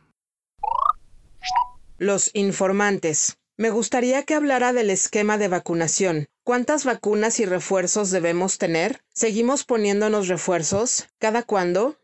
Los 1.97 2.29
informantes. 2.33 3.37
Me 3.57 3.69
gustaría 3.69 4.23
que 4.23 4.35
hablara 4.35 4.73
del 4.73 4.89
esquema 4.89 5.37
de 5.37 5.47
vacunación. 5.47 6.25
¿Cuántas 6.45 6.85
vacunas 6.85 7.39
y 7.39 7.45
refuerzos 7.45 8.11
debemos 8.11 8.59
tener? 8.59 9.01
¿Seguimos 9.11 9.63
poniéndonos 9.63 10.27
refuerzos? 10.27 11.07
¿Cada 11.17 11.41
cuándo? 11.41 11.97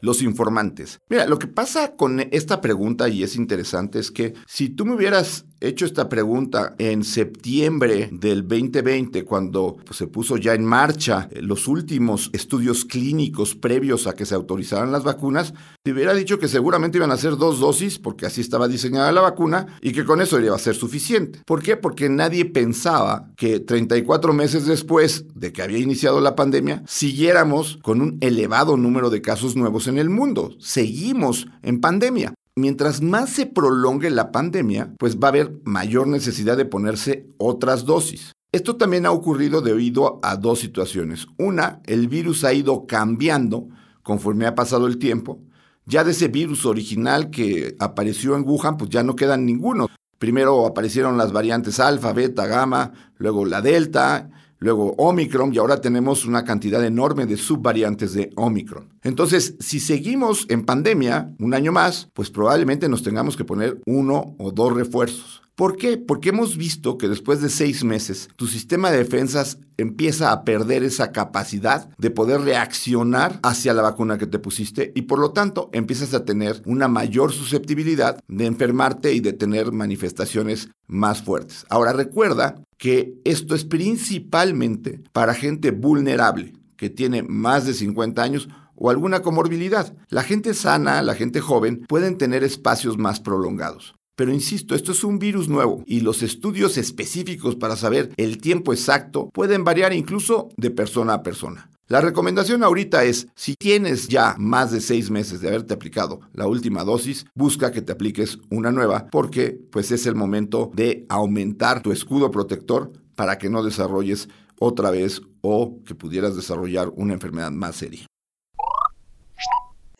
Los 0.00 0.22
informantes. 0.22 1.00
Mira, 1.08 1.26
lo 1.26 1.40
que 1.40 1.48
pasa 1.48 1.96
con 1.96 2.20
esta 2.30 2.60
pregunta, 2.60 3.08
y 3.08 3.24
es 3.24 3.34
interesante, 3.34 3.98
es 3.98 4.12
que 4.12 4.34
si 4.46 4.68
tú 4.68 4.86
me 4.86 4.94
hubieras 4.94 5.45
hecho 5.60 5.84
esta 5.84 6.08
pregunta 6.08 6.74
en 6.78 7.04
septiembre 7.04 8.08
del 8.12 8.46
2020, 8.46 9.24
cuando 9.24 9.76
pues, 9.84 9.96
se 9.96 10.06
puso 10.06 10.36
ya 10.36 10.54
en 10.54 10.64
marcha 10.64 11.28
eh, 11.30 11.40
los 11.42 11.68
últimos 11.68 12.30
estudios 12.32 12.84
clínicos 12.84 13.54
previos 13.54 14.06
a 14.06 14.14
que 14.14 14.26
se 14.26 14.34
autorizaran 14.34 14.92
las 14.92 15.04
vacunas, 15.04 15.54
te 15.82 15.92
hubiera 15.92 16.14
dicho 16.14 16.38
que 16.38 16.48
seguramente 16.48 16.98
iban 16.98 17.10
a 17.10 17.16
ser 17.16 17.36
dos 17.36 17.60
dosis, 17.60 17.98
porque 17.98 18.26
así 18.26 18.40
estaba 18.40 18.68
diseñada 18.68 19.12
la 19.12 19.20
vacuna, 19.20 19.66
y 19.80 19.92
que 19.92 20.04
con 20.04 20.20
eso 20.20 20.40
iba 20.40 20.54
a 20.54 20.58
ser 20.58 20.74
suficiente. 20.74 21.40
¿Por 21.46 21.62
qué? 21.62 21.76
Porque 21.76 22.08
nadie 22.08 22.44
pensaba 22.44 23.30
que 23.36 23.60
34 23.60 24.32
meses 24.32 24.66
después 24.66 25.24
de 25.34 25.52
que 25.52 25.62
había 25.62 25.78
iniciado 25.78 26.20
la 26.20 26.36
pandemia, 26.36 26.82
siguiéramos 26.86 27.78
con 27.82 28.00
un 28.00 28.18
elevado 28.20 28.76
número 28.76 29.10
de 29.10 29.22
casos 29.22 29.56
nuevos 29.56 29.88
en 29.88 29.98
el 29.98 30.10
mundo. 30.10 30.54
Seguimos 30.58 31.46
en 31.62 31.80
pandemia 31.80 32.34
mientras 32.56 33.02
más 33.02 33.30
se 33.30 33.46
prolongue 33.46 34.10
la 34.10 34.32
pandemia, 34.32 34.94
pues 34.98 35.18
va 35.18 35.28
a 35.28 35.30
haber 35.30 35.60
mayor 35.64 36.08
necesidad 36.08 36.56
de 36.56 36.64
ponerse 36.64 37.28
otras 37.36 37.84
dosis. 37.84 38.32
Esto 38.50 38.76
también 38.76 39.04
ha 39.04 39.12
ocurrido 39.12 39.60
debido 39.60 40.18
a 40.22 40.36
dos 40.36 40.60
situaciones. 40.60 41.26
Una, 41.36 41.80
el 41.84 42.08
virus 42.08 42.44
ha 42.44 42.54
ido 42.54 42.86
cambiando 42.86 43.68
conforme 44.02 44.46
ha 44.46 44.54
pasado 44.54 44.86
el 44.86 44.98
tiempo. 44.98 45.40
Ya 45.84 46.02
de 46.02 46.12
ese 46.12 46.28
virus 46.28 46.64
original 46.64 47.30
que 47.30 47.76
apareció 47.78 48.34
en 48.34 48.48
Wuhan, 48.48 48.76
pues 48.76 48.90
ya 48.90 49.02
no 49.02 49.14
quedan 49.14 49.44
ninguno. 49.44 49.88
Primero 50.18 50.66
aparecieron 50.66 51.18
las 51.18 51.32
variantes 51.32 51.78
alfa, 51.78 52.12
beta, 52.12 52.46
gamma, 52.46 52.92
luego 53.18 53.44
la 53.44 53.60
delta, 53.60 54.30
luego 54.58 54.94
Omicron 54.98 55.54
y 55.54 55.58
ahora 55.58 55.80
tenemos 55.80 56.24
una 56.24 56.44
cantidad 56.44 56.84
enorme 56.84 57.26
de 57.26 57.36
subvariantes 57.36 58.12
de 58.14 58.30
Omicron. 58.36 58.88
Entonces, 59.02 59.56
si 59.60 59.80
seguimos 59.80 60.46
en 60.48 60.64
pandemia 60.64 61.34
un 61.38 61.54
año 61.54 61.72
más, 61.72 62.08
pues 62.14 62.30
probablemente 62.30 62.88
nos 62.88 63.02
tengamos 63.02 63.36
que 63.36 63.44
poner 63.44 63.80
uno 63.86 64.34
o 64.38 64.50
dos 64.50 64.74
refuerzos. 64.74 65.45
¿Por 65.56 65.78
qué? 65.78 65.96
Porque 65.96 66.28
hemos 66.28 66.58
visto 66.58 66.98
que 66.98 67.08
después 67.08 67.40
de 67.40 67.48
seis 67.48 67.82
meses 67.82 68.28
tu 68.36 68.46
sistema 68.46 68.90
de 68.90 68.98
defensas 68.98 69.58
empieza 69.78 70.30
a 70.30 70.44
perder 70.44 70.84
esa 70.84 71.12
capacidad 71.12 71.88
de 71.96 72.10
poder 72.10 72.42
reaccionar 72.42 73.40
hacia 73.42 73.72
la 73.72 73.80
vacuna 73.80 74.18
que 74.18 74.26
te 74.26 74.38
pusiste 74.38 74.92
y 74.94 75.02
por 75.02 75.18
lo 75.18 75.30
tanto 75.30 75.70
empiezas 75.72 76.12
a 76.12 76.26
tener 76.26 76.60
una 76.66 76.88
mayor 76.88 77.32
susceptibilidad 77.32 78.22
de 78.28 78.44
enfermarte 78.44 79.14
y 79.14 79.20
de 79.20 79.32
tener 79.32 79.72
manifestaciones 79.72 80.68
más 80.88 81.22
fuertes. 81.22 81.64
Ahora 81.70 81.94
recuerda 81.94 82.62
que 82.76 83.14
esto 83.24 83.54
es 83.54 83.64
principalmente 83.64 85.00
para 85.14 85.32
gente 85.32 85.70
vulnerable 85.70 86.52
que 86.76 86.90
tiene 86.90 87.22
más 87.22 87.64
de 87.64 87.72
50 87.72 88.22
años 88.22 88.50
o 88.74 88.90
alguna 88.90 89.22
comorbilidad. 89.22 89.96
La 90.10 90.22
gente 90.22 90.52
sana, 90.52 91.00
la 91.00 91.14
gente 91.14 91.40
joven 91.40 91.86
pueden 91.88 92.18
tener 92.18 92.44
espacios 92.44 92.98
más 92.98 93.20
prolongados. 93.20 93.94
Pero 94.16 94.32
insisto, 94.32 94.74
esto 94.74 94.92
es 94.92 95.04
un 95.04 95.18
virus 95.18 95.46
nuevo 95.48 95.84
y 95.86 96.00
los 96.00 96.22
estudios 96.22 96.78
específicos 96.78 97.54
para 97.54 97.76
saber 97.76 98.12
el 98.16 98.38
tiempo 98.38 98.72
exacto 98.72 99.28
pueden 99.30 99.62
variar 99.62 99.92
incluso 99.92 100.48
de 100.56 100.70
persona 100.70 101.12
a 101.12 101.22
persona. 101.22 101.70
La 101.86 102.00
recomendación 102.00 102.64
ahorita 102.64 103.04
es, 103.04 103.28
si 103.36 103.54
tienes 103.54 104.08
ya 104.08 104.34
más 104.38 104.72
de 104.72 104.80
seis 104.80 105.10
meses 105.10 105.40
de 105.40 105.48
haberte 105.48 105.74
aplicado 105.74 106.20
la 106.32 106.48
última 106.48 106.82
dosis, 106.82 107.26
busca 107.34 107.70
que 107.70 107.82
te 107.82 107.92
apliques 107.92 108.38
una 108.50 108.72
nueva 108.72 109.06
porque 109.12 109.60
pues 109.70 109.92
es 109.92 110.06
el 110.06 110.14
momento 110.14 110.72
de 110.74 111.04
aumentar 111.10 111.82
tu 111.82 111.92
escudo 111.92 112.30
protector 112.30 112.92
para 113.14 113.36
que 113.36 113.50
no 113.50 113.62
desarrolles 113.62 114.28
otra 114.58 114.90
vez 114.90 115.20
o 115.42 115.78
que 115.84 115.94
pudieras 115.94 116.34
desarrollar 116.34 116.90
una 116.96 117.12
enfermedad 117.12 117.50
más 117.50 117.76
seria. 117.76 118.06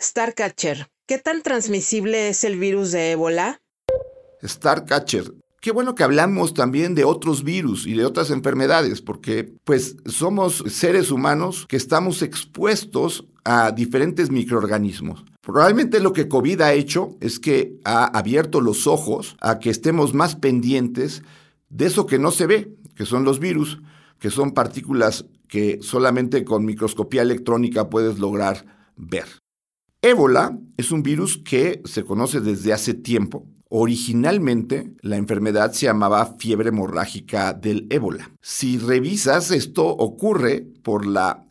Starcatcher, 0.00 0.88
¿qué 1.06 1.18
tan 1.18 1.42
transmisible 1.42 2.30
es 2.30 2.44
el 2.44 2.58
virus 2.58 2.92
de 2.92 3.12
ébola? 3.12 3.60
Starcatcher. 4.46 5.34
Qué 5.60 5.72
bueno 5.72 5.94
que 5.94 6.04
hablamos 6.04 6.54
también 6.54 6.94
de 6.94 7.04
otros 7.04 7.42
virus 7.42 7.86
y 7.86 7.94
de 7.94 8.04
otras 8.04 8.30
enfermedades, 8.30 9.02
porque 9.02 9.52
pues 9.64 9.96
somos 10.06 10.62
seres 10.68 11.10
humanos 11.10 11.66
que 11.68 11.76
estamos 11.76 12.22
expuestos 12.22 13.26
a 13.44 13.72
diferentes 13.72 14.30
microorganismos. 14.30 15.24
Probablemente 15.40 16.00
lo 16.00 16.12
que 16.12 16.28
COVID 16.28 16.60
ha 16.60 16.72
hecho 16.72 17.16
es 17.20 17.38
que 17.38 17.80
ha 17.84 18.04
abierto 18.04 18.60
los 18.60 18.86
ojos 18.86 19.36
a 19.40 19.58
que 19.58 19.70
estemos 19.70 20.14
más 20.14 20.36
pendientes 20.36 21.22
de 21.68 21.86
eso 21.86 22.06
que 22.06 22.18
no 22.18 22.30
se 22.30 22.46
ve, 22.46 22.76
que 22.94 23.06
son 23.06 23.24
los 23.24 23.40
virus, 23.40 23.80
que 24.18 24.30
son 24.30 24.52
partículas 24.52 25.26
que 25.48 25.78
solamente 25.82 26.44
con 26.44 26.64
microscopía 26.64 27.22
electrónica 27.22 27.88
puedes 27.88 28.18
lograr 28.18 28.66
ver. 28.96 29.26
Ébola 30.02 30.58
es 30.76 30.90
un 30.90 31.02
virus 31.02 31.38
que 31.38 31.82
se 31.84 32.04
conoce 32.04 32.40
desde 32.40 32.72
hace 32.72 32.94
tiempo. 32.94 33.46
Originalmente 33.68 34.92
la 35.00 35.16
enfermedad 35.16 35.72
se 35.72 35.86
llamaba 35.86 36.36
fiebre 36.38 36.68
hemorrágica 36.68 37.52
del 37.52 37.86
ébola. 37.90 38.30
Si 38.40 38.78
revisas, 38.78 39.50
esto 39.50 39.86
ocurre 39.86 40.66
por 40.82 41.04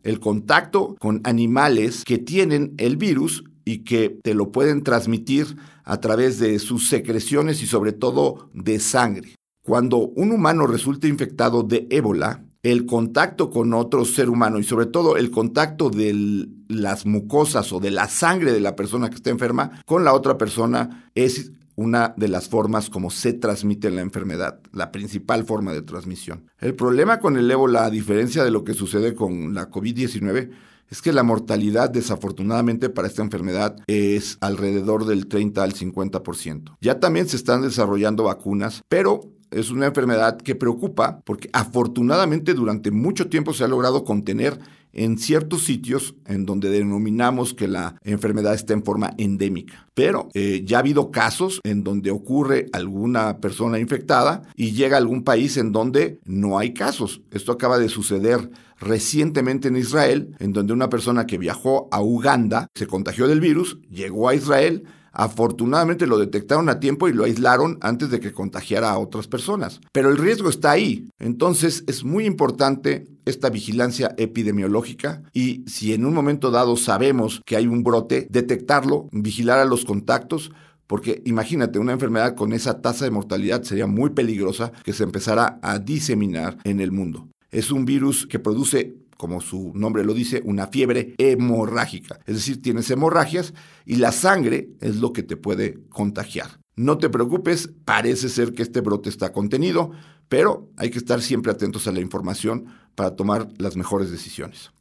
el 0.03 0.19
contacto 0.19 0.95
con 0.99 1.19
animales 1.25 2.03
que 2.05 2.17
tienen 2.17 2.73
el 2.77 2.95
virus 2.95 3.43
y 3.65 3.79
que 3.79 4.17
te 4.23 4.33
lo 4.33 4.51
pueden 4.51 4.83
transmitir 4.83 5.57
a 5.83 5.99
través 5.99 6.39
de 6.39 6.59
sus 6.59 6.87
secreciones 6.87 7.61
y 7.61 7.65
sobre 7.65 7.91
todo 7.91 8.49
de 8.53 8.79
sangre. 8.79 9.35
Cuando 9.63 9.97
un 9.97 10.31
humano 10.31 10.67
resulta 10.67 11.07
infectado 11.07 11.63
de 11.63 11.87
ébola, 11.89 12.45
el 12.63 12.85
contacto 12.85 13.51
con 13.51 13.73
otro 13.73 14.05
ser 14.05 14.29
humano 14.29 14.57
y 14.57 14.63
sobre 14.63 14.85
todo 14.87 15.17
el 15.17 15.31
contacto 15.31 15.89
de 15.89 16.47
las 16.67 17.05
mucosas 17.05 17.71
o 17.73 17.79
de 17.79 17.91
la 17.91 18.07
sangre 18.07 18.53
de 18.53 18.59
la 18.59 18.75
persona 18.75 19.09
que 19.09 19.15
está 19.17 19.29
enferma 19.29 19.83
con 19.85 20.03
la 20.03 20.13
otra 20.13 20.37
persona 20.37 21.11
es 21.13 21.51
una 21.75 22.13
de 22.17 22.27
las 22.27 22.49
formas 22.49 22.89
como 22.89 23.09
se 23.09 23.33
transmite 23.33 23.89
la 23.91 24.01
enfermedad, 24.01 24.59
la 24.71 24.91
principal 24.91 25.45
forma 25.45 25.73
de 25.73 25.81
transmisión. 25.81 26.49
El 26.59 26.75
problema 26.75 27.19
con 27.19 27.37
el 27.37 27.49
ébola, 27.51 27.85
a 27.85 27.89
diferencia 27.89 28.43
de 28.43 28.51
lo 28.51 28.63
que 28.63 28.73
sucede 28.73 29.13
con 29.13 29.53
la 29.53 29.69
COVID-19, 29.69 30.51
es 30.89 31.01
que 31.01 31.13
la 31.13 31.23
mortalidad 31.23 31.89
desafortunadamente 31.89 32.89
para 32.89 33.07
esta 33.07 33.21
enfermedad 33.21 33.77
es 33.87 34.37
alrededor 34.41 35.05
del 35.05 35.27
30 35.27 35.63
al 35.63 35.73
50%. 35.73 36.77
Ya 36.79 36.99
también 36.99 37.27
se 37.27 37.37
están 37.37 37.61
desarrollando 37.63 38.23
vacunas, 38.23 38.83
pero 38.87 39.34
es 39.51 39.71
una 39.71 39.87
enfermedad 39.87 40.37
que 40.37 40.55
preocupa 40.55 41.21
porque 41.25 41.49
afortunadamente 41.53 42.53
durante 42.53 42.91
mucho 42.91 43.27
tiempo 43.27 43.53
se 43.53 43.63
ha 43.63 43.67
logrado 43.67 44.03
contener 44.03 44.59
en 44.95 45.17
ciertos 45.17 45.63
sitios 45.63 46.15
en 46.25 46.45
donde 46.45 46.69
denominamos 46.69 47.53
que 47.53 47.67
la 47.67 47.95
enfermedad 48.03 48.53
está 48.53 48.73
en 48.73 48.83
forma 48.83 49.13
endémica. 49.17 49.87
Pero 49.93 50.29
eh, 50.33 50.63
ya 50.65 50.77
ha 50.77 50.79
habido 50.79 51.11
casos 51.11 51.59
en 51.63 51.83
donde 51.83 52.11
ocurre 52.11 52.67
alguna 52.71 53.39
persona 53.39 53.77
infectada 53.77 54.43
y 54.55 54.71
llega 54.71 54.95
a 54.95 54.99
algún 54.99 55.23
país 55.23 55.57
en 55.57 55.71
donde 55.71 56.19
no 56.25 56.57
hay 56.57 56.73
casos. 56.73 57.21
Esto 57.31 57.51
acaba 57.51 57.77
de 57.77 57.89
suceder 57.89 58.49
recientemente 58.79 59.67
en 59.67 59.77
Israel, 59.77 60.35
en 60.39 60.53
donde 60.53 60.73
una 60.73 60.89
persona 60.89 61.25
que 61.25 61.37
viajó 61.37 61.87
a 61.91 62.01
Uganda 62.01 62.67
se 62.73 62.87
contagió 62.87 63.27
del 63.27 63.41
virus, 63.41 63.79
llegó 63.89 64.29
a 64.29 64.35
Israel, 64.35 64.83
Afortunadamente 65.15 66.07
lo 66.07 66.17
detectaron 66.17 66.67
a 66.67 66.79
tiempo 66.79 67.07
y 67.07 67.13
lo 67.13 67.23
aislaron 67.23 67.77
antes 67.81 68.11
de 68.11 68.19
que 68.19 68.33
contagiara 68.33 68.91
a 68.91 68.99
otras 68.99 69.27
personas. 69.27 69.79
Pero 69.93 70.09
el 70.09 70.17
riesgo 70.17 70.49
está 70.49 70.71
ahí. 70.71 71.07
Entonces 71.19 71.83
es 71.87 72.03
muy 72.03 72.25
importante 72.25 73.07
esta 73.25 73.49
vigilancia 73.49 74.13
epidemiológica 74.17 75.23
y 75.33 75.63
si 75.67 75.93
en 75.93 76.05
un 76.05 76.13
momento 76.13 76.51
dado 76.51 76.75
sabemos 76.75 77.41
que 77.45 77.55
hay 77.55 77.65
un 77.65 77.83
brote, 77.83 78.27
detectarlo, 78.29 79.07
vigilar 79.11 79.59
a 79.59 79.65
los 79.65 79.85
contactos, 79.85 80.51
porque 80.85 81.21
imagínate, 81.25 81.79
una 81.79 81.93
enfermedad 81.93 82.35
con 82.35 82.53
esa 82.53 82.81
tasa 82.81 83.05
de 83.05 83.11
mortalidad 83.11 83.63
sería 83.63 83.87
muy 83.87 84.11
peligrosa 84.11 84.71
que 84.83 84.93
se 84.93 85.03
empezara 85.03 85.59
a 85.61 85.79
diseminar 85.79 86.57
en 86.63 86.79
el 86.79 86.91
mundo. 86.91 87.27
Es 87.51 87.71
un 87.71 87.85
virus 87.85 88.27
que 88.27 88.37
produce 88.37 88.95
como 89.17 89.41
su 89.41 89.71
nombre 89.73 90.03
lo 90.03 90.13
dice, 90.13 90.41
una 90.45 90.67
fiebre 90.67 91.15
hemorrágica. 91.17 92.19
Es 92.25 92.35
decir, 92.35 92.61
tienes 92.61 92.89
hemorragias 92.91 93.53
y 93.85 93.95
la 93.95 94.11
sangre 94.11 94.69
es 94.81 94.97
lo 94.97 95.13
que 95.13 95.23
te 95.23 95.37
puede 95.37 95.87
contagiar. 95.89 96.59
No 96.75 96.97
te 96.97 97.09
preocupes, 97.09 97.69
parece 97.85 98.29
ser 98.29 98.53
que 98.53 98.63
este 98.63 98.81
brote 98.81 99.09
está 99.09 99.31
contenido, 99.31 99.91
pero 100.27 100.69
hay 100.77 100.89
que 100.89 100.97
estar 100.97 101.21
siempre 101.21 101.51
atentos 101.51 101.87
a 101.87 101.91
la 101.91 102.01
información 102.01 102.65
para 102.95 103.15
tomar 103.15 103.47
las 103.57 103.75
mejores 103.77 104.11
decisiones. 104.11 104.71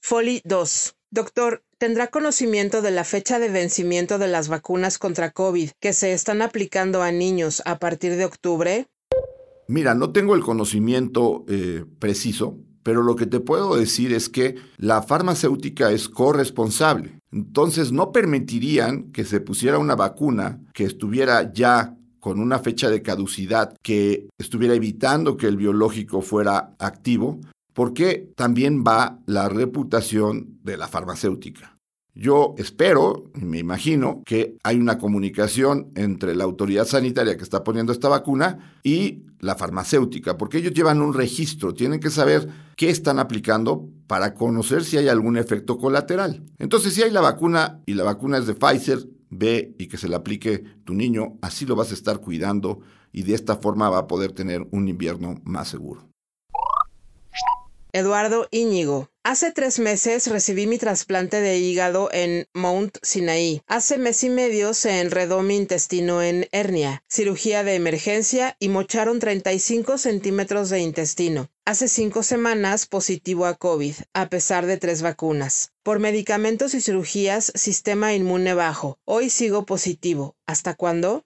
Foli 0.00 0.40
2. 0.44 0.94
Doctor, 1.10 1.62
¿tendrá 1.76 2.06
conocimiento 2.06 2.80
de 2.80 2.90
la 2.90 3.04
fecha 3.04 3.38
de 3.38 3.50
vencimiento 3.50 4.18
de 4.18 4.28
las 4.28 4.48
vacunas 4.48 4.98
contra 4.98 5.30
COVID 5.30 5.70
que 5.78 5.92
se 5.92 6.14
están 6.14 6.40
aplicando 6.40 7.02
a 7.02 7.12
niños 7.12 7.62
a 7.66 7.78
partir 7.78 8.16
de 8.16 8.24
octubre? 8.24 8.88
Mira, 9.72 9.94
no 9.94 10.10
tengo 10.10 10.34
el 10.34 10.42
conocimiento 10.42 11.46
eh, 11.48 11.86
preciso, 11.98 12.58
pero 12.82 13.02
lo 13.02 13.16
que 13.16 13.24
te 13.24 13.40
puedo 13.40 13.74
decir 13.74 14.12
es 14.12 14.28
que 14.28 14.56
la 14.76 15.00
farmacéutica 15.00 15.90
es 15.92 16.10
corresponsable. 16.10 17.18
Entonces 17.32 17.90
no 17.90 18.12
permitirían 18.12 19.04
que 19.12 19.24
se 19.24 19.40
pusiera 19.40 19.78
una 19.78 19.94
vacuna 19.94 20.60
que 20.74 20.84
estuviera 20.84 21.54
ya 21.54 21.96
con 22.20 22.38
una 22.38 22.58
fecha 22.58 22.90
de 22.90 23.00
caducidad, 23.00 23.74
que 23.82 24.28
estuviera 24.36 24.74
evitando 24.74 25.38
que 25.38 25.46
el 25.46 25.56
biológico 25.56 26.20
fuera 26.20 26.74
activo, 26.78 27.40
porque 27.72 28.30
también 28.36 28.84
va 28.86 29.20
la 29.24 29.48
reputación 29.48 30.58
de 30.62 30.76
la 30.76 30.86
farmacéutica. 30.86 31.78
Yo 32.14 32.54
espero, 32.58 33.30
me 33.32 33.58
imagino, 33.58 34.22
que 34.26 34.58
hay 34.62 34.76
una 34.76 34.98
comunicación 34.98 35.88
entre 35.94 36.34
la 36.34 36.44
autoridad 36.44 36.84
sanitaria 36.84 37.38
que 37.38 37.42
está 37.42 37.64
poniendo 37.64 37.90
esta 37.90 38.10
vacuna 38.10 38.76
y 38.82 39.22
la 39.42 39.56
farmacéutica, 39.56 40.38
porque 40.38 40.58
ellos 40.58 40.72
llevan 40.72 41.02
un 41.02 41.12
registro, 41.12 41.74
tienen 41.74 42.00
que 42.00 42.10
saber 42.10 42.48
qué 42.76 42.88
están 42.90 43.18
aplicando 43.18 43.90
para 44.06 44.34
conocer 44.34 44.84
si 44.84 44.96
hay 44.96 45.08
algún 45.08 45.36
efecto 45.36 45.78
colateral. 45.78 46.44
Entonces, 46.58 46.94
si 46.94 47.02
hay 47.02 47.10
la 47.10 47.20
vacuna 47.20 47.82
y 47.84 47.94
la 47.94 48.04
vacuna 48.04 48.38
es 48.38 48.46
de 48.46 48.54
Pfizer, 48.54 49.00
ve 49.30 49.74
y 49.78 49.88
que 49.88 49.96
se 49.96 50.08
la 50.08 50.18
aplique 50.18 50.62
tu 50.84 50.94
niño, 50.94 51.38
así 51.42 51.66
lo 51.66 51.74
vas 51.74 51.90
a 51.90 51.94
estar 51.94 52.20
cuidando 52.20 52.80
y 53.10 53.24
de 53.24 53.34
esta 53.34 53.56
forma 53.56 53.90
va 53.90 53.98
a 53.98 54.06
poder 54.06 54.32
tener 54.32 54.66
un 54.70 54.86
invierno 54.86 55.40
más 55.44 55.68
seguro. 55.68 56.11
Eduardo 57.94 58.48
Íñigo. 58.50 59.10
Hace 59.22 59.52
tres 59.52 59.78
meses 59.78 60.26
recibí 60.26 60.66
mi 60.66 60.78
trasplante 60.78 61.42
de 61.42 61.58
hígado 61.58 62.08
en 62.10 62.48
Mount 62.54 62.96
Sinai. 63.02 63.62
Hace 63.66 63.98
mes 63.98 64.24
y 64.24 64.30
medio 64.30 64.72
se 64.72 65.00
enredó 65.00 65.42
mi 65.42 65.56
intestino 65.56 66.22
en 66.22 66.48
hernia, 66.52 67.04
cirugía 67.06 67.62
de 67.64 67.74
emergencia 67.74 68.56
y 68.58 68.70
mocharon 68.70 69.20
35 69.20 69.98
centímetros 69.98 70.70
de 70.70 70.80
intestino. 70.80 71.50
Hace 71.66 71.86
cinco 71.86 72.22
semanas 72.22 72.86
positivo 72.86 73.44
a 73.44 73.56
COVID, 73.56 73.94
a 74.14 74.30
pesar 74.30 74.64
de 74.64 74.78
tres 74.78 75.02
vacunas. 75.02 75.72
Por 75.82 75.98
medicamentos 75.98 76.72
y 76.72 76.80
cirugías, 76.80 77.52
sistema 77.54 78.14
inmune 78.14 78.54
bajo. 78.54 78.98
Hoy 79.04 79.28
sigo 79.28 79.66
positivo. 79.66 80.34
¿Hasta 80.46 80.74
cuándo? 80.74 81.24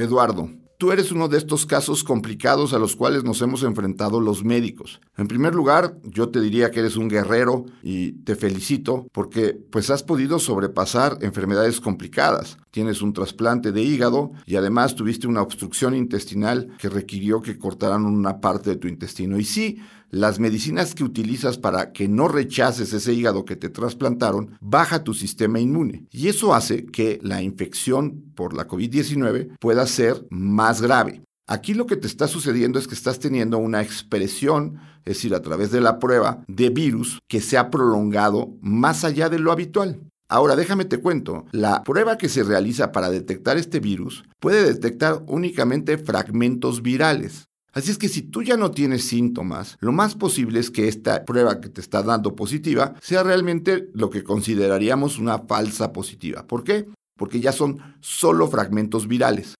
Eduardo, 0.00 0.50
Tú 0.84 0.92
eres 0.92 1.10
uno 1.12 1.28
de 1.28 1.38
estos 1.38 1.64
casos 1.64 2.04
complicados 2.04 2.74
a 2.74 2.78
los 2.78 2.94
cuales 2.94 3.24
nos 3.24 3.40
hemos 3.40 3.62
enfrentado 3.62 4.20
los 4.20 4.44
médicos. 4.44 5.00
En 5.16 5.28
primer 5.28 5.54
lugar, 5.54 5.96
yo 6.04 6.28
te 6.28 6.42
diría 6.42 6.70
que 6.70 6.80
eres 6.80 6.96
un 6.96 7.08
guerrero 7.08 7.64
y 7.82 8.12
te 8.24 8.36
felicito 8.36 9.08
porque 9.10 9.58
pues 9.70 9.88
has 9.88 10.02
podido 10.02 10.38
sobrepasar 10.38 11.16
enfermedades 11.22 11.80
complicadas. 11.80 12.58
Tienes 12.70 13.00
un 13.00 13.14
trasplante 13.14 13.72
de 13.72 13.80
hígado 13.80 14.32
y 14.44 14.56
además 14.56 14.94
tuviste 14.94 15.26
una 15.26 15.40
obstrucción 15.40 15.94
intestinal 15.94 16.76
que 16.76 16.90
requirió 16.90 17.40
que 17.40 17.56
cortaran 17.56 18.04
una 18.04 18.42
parte 18.42 18.68
de 18.68 18.76
tu 18.76 18.86
intestino. 18.86 19.38
Y 19.38 19.44
sí, 19.44 19.78
las 20.10 20.38
medicinas 20.38 20.94
que 20.94 21.04
utilizas 21.04 21.58
para 21.58 21.92
que 21.92 22.08
no 22.08 22.28
rechaces 22.28 22.92
ese 22.92 23.12
hígado 23.12 23.44
que 23.44 23.56
te 23.56 23.68
trasplantaron 23.68 24.56
baja 24.60 25.04
tu 25.04 25.14
sistema 25.14 25.60
inmune. 25.60 26.06
Y 26.10 26.28
eso 26.28 26.54
hace 26.54 26.86
que 26.86 27.18
la 27.22 27.42
infección 27.42 28.32
por 28.34 28.54
la 28.54 28.66
COVID-19 28.68 29.58
pueda 29.58 29.86
ser 29.86 30.26
más 30.30 30.80
grave. 30.80 31.22
Aquí 31.46 31.74
lo 31.74 31.86
que 31.86 31.96
te 31.96 32.06
está 32.06 32.26
sucediendo 32.26 32.78
es 32.78 32.88
que 32.88 32.94
estás 32.94 33.18
teniendo 33.18 33.58
una 33.58 33.82
expresión, 33.82 34.78
es 35.04 35.16
decir, 35.16 35.34
a 35.34 35.42
través 35.42 35.70
de 35.70 35.82
la 35.82 35.98
prueba 35.98 36.42
de 36.48 36.70
virus 36.70 37.18
que 37.28 37.42
se 37.42 37.58
ha 37.58 37.70
prolongado 37.70 38.54
más 38.62 39.04
allá 39.04 39.28
de 39.28 39.38
lo 39.38 39.52
habitual. 39.52 40.00
Ahora 40.28 40.56
déjame 40.56 40.86
te 40.86 40.98
cuento, 40.98 41.44
la 41.52 41.82
prueba 41.82 42.16
que 42.16 42.30
se 42.30 42.42
realiza 42.42 42.92
para 42.92 43.10
detectar 43.10 43.58
este 43.58 43.78
virus 43.78 44.24
puede 44.40 44.64
detectar 44.64 45.22
únicamente 45.26 45.98
fragmentos 45.98 46.80
virales. 46.80 47.48
Así 47.74 47.90
es 47.90 47.98
que 47.98 48.08
si 48.08 48.22
tú 48.22 48.42
ya 48.42 48.56
no 48.56 48.70
tienes 48.70 49.04
síntomas, 49.04 49.76
lo 49.80 49.90
más 49.90 50.14
posible 50.14 50.60
es 50.60 50.70
que 50.70 50.86
esta 50.86 51.24
prueba 51.24 51.60
que 51.60 51.68
te 51.68 51.80
está 51.80 52.04
dando 52.04 52.36
positiva 52.36 52.94
sea 53.02 53.24
realmente 53.24 53.90
lo 53.94 54.10
que 54.10 54.22
consideraríamos 54.22 55.18
una 55.18 55.40
falsa 55.40 55.92
positiva. 55.92 56.46
¿Por 56.46 56.62
qué? 56.62 56.86
Porque 57.16 57.40
ya 57.40 57.50
son 57.50 57.80
solo 58.00 58.46
fragmentos 58.46 59.08
virales. 59.08 59.56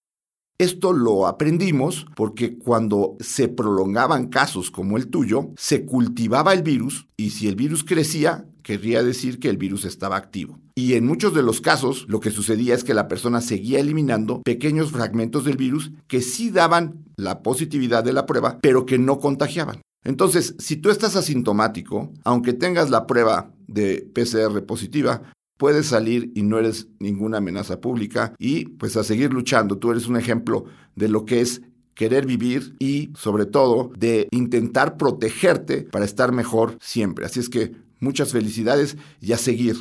Esto 0.57 0.93
lo 0.93 1.27
aprendimos 1.27 2.05
porque 2.15 2.57
cuando 2.57 3.17
se 3.19 3.49
prolongaban 3.49 4.27
casos 4.27 4.71
como 4.71 4.95
el 4.95 5.07
tuyo, 5.07 5.49
se 5.57 5.85
cultivaba 5.85 6.53
el 6.53 6.63
virus 6.63 7.07
y 7.17 7.31
si 7.31 7.49
el 7.49 7.55
virus 7.55 7.83
crecía, 7.83 8.45
querría 8.63 9.03
decir 9.03 9.39
que 9.39 9.49
el 9.49 9.57
virus 9.57 9.83
estaba 9.83 10.15
activo. 10.15 10.57
Y 10.73 10.93
en 10.93 11.05
muchos 11.05 11.33
de 11.33 11.43
los 11.43 11.59
casos 11.59 12.05
lo 12.07 12.21
que 12.21 12.31
sucedía 12.31 12.73
es 12.73 12.85
que 12.85 12.93
la 12.93 13.09
persona 13.09 13.41
seguía 13.41 13.81
eliminando 13.81 14.41
pequeños 14.43 14.91
fragmentos 14.91 15.43
del 15.43 15.57
virus 15.57 15.91
que 16.07 16.21
sí 16.21 16.51
daban 16.51 17.03
la 17.17 17.43
positividad 17.43 18.05
de 18.05 18.13
la 18.13 18.25
prueba, 18.25 18.59
pero 18.61 18.85
que 18.85 18.97
no 18.97 19.19
contagiaban. 19.19 19.81
Entonces, 20.05 20.55
si 20.59 20.77
tú 20.77 20.89
estás 20.89 21.17
asintomático, 21.17 22.13
aunque 22.23 22.53
tengas 22.53 22.89
la 22.89 23.07
prueba 23.07 23.51
de 23.67 24.07
PCR 24.13 24.63
positiva, 24.65 25.23
puedes 25.57 25.87
salir 25.87 26.31
y 26.35 26.43
no 26.43 26.59
eres 26.59 26.87
ninguna 26.99 27.37
amenaza 27.37 27.79
pública 27.81 28.33
y 28.37 28.65
pues 28.65 28.97
a 28.97 29.03
seguir 29.03 29.33
luchando. 29.33 29.77
Tú 29.77 29.91
eres 29.91 30.07
un 30.07 30.17
ejemplo 30.17 30.65
de 30.95 31.09
lo 31.09 31.25
que 31.25 31.41
es 31.41 31.61
querer 31.93 32.25
vivir 32.25 32.75
y 32.79 33.11
sobre 33.15 33.45
todo 33.45 33.91
de 33.97 34.27
intentar 34.31 34.97
protegerte 34.97 35.83
para 35.83 36.05
estar 36.05 36.31
mejor 36.31 36.77
siempre. 36.81 37.25
Así 37.25 37.39
es 37.39 37.49
que 37.49 37.71
muchas 37.99 38.31
felicidades 38.31 38.97
y 39.21 39.33
a 39.33 39.37
seguir. 39.37 39.75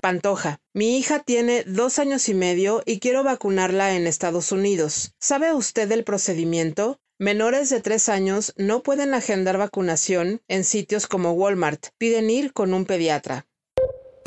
Pantoja. 0.00 0.60
Mi 0.74 0.96
hija 0.96 1.18
tiene 1.18 1.64
dos 1.64 1.98
años 1.98 2.28
y 2.28 2.34
medio 2.34 2.82
y 2.86 3.00
quiero 3.00 3.24
vacunarla 3.24 3.96
en 3.96 4.06
Estados 4.06 4.52
Unidos. 4.52 5.12
¿Sabe 5.18 5.52
usted 5.52 5.90
el 5.90 6.04
procedimiento? 6.04 6.98
Menores 7.18 7.68
de 7.68 7.80
tres 7.80 8.08
años 8.08 8.54
no 8.56 8.84
pueden 8.84 9.12
agendar 9.12 9.58
vacunación 9.58 10.40
en 10.46 10.62
sitios 10.62 11.08
como 11.08 11.32
Walmart. 11.32 11.88
Piden 11.98 12.30
ir 12.30 12.52
con 12.52 12.74
un 12.74 12.84
pediatra. 12.84 13.46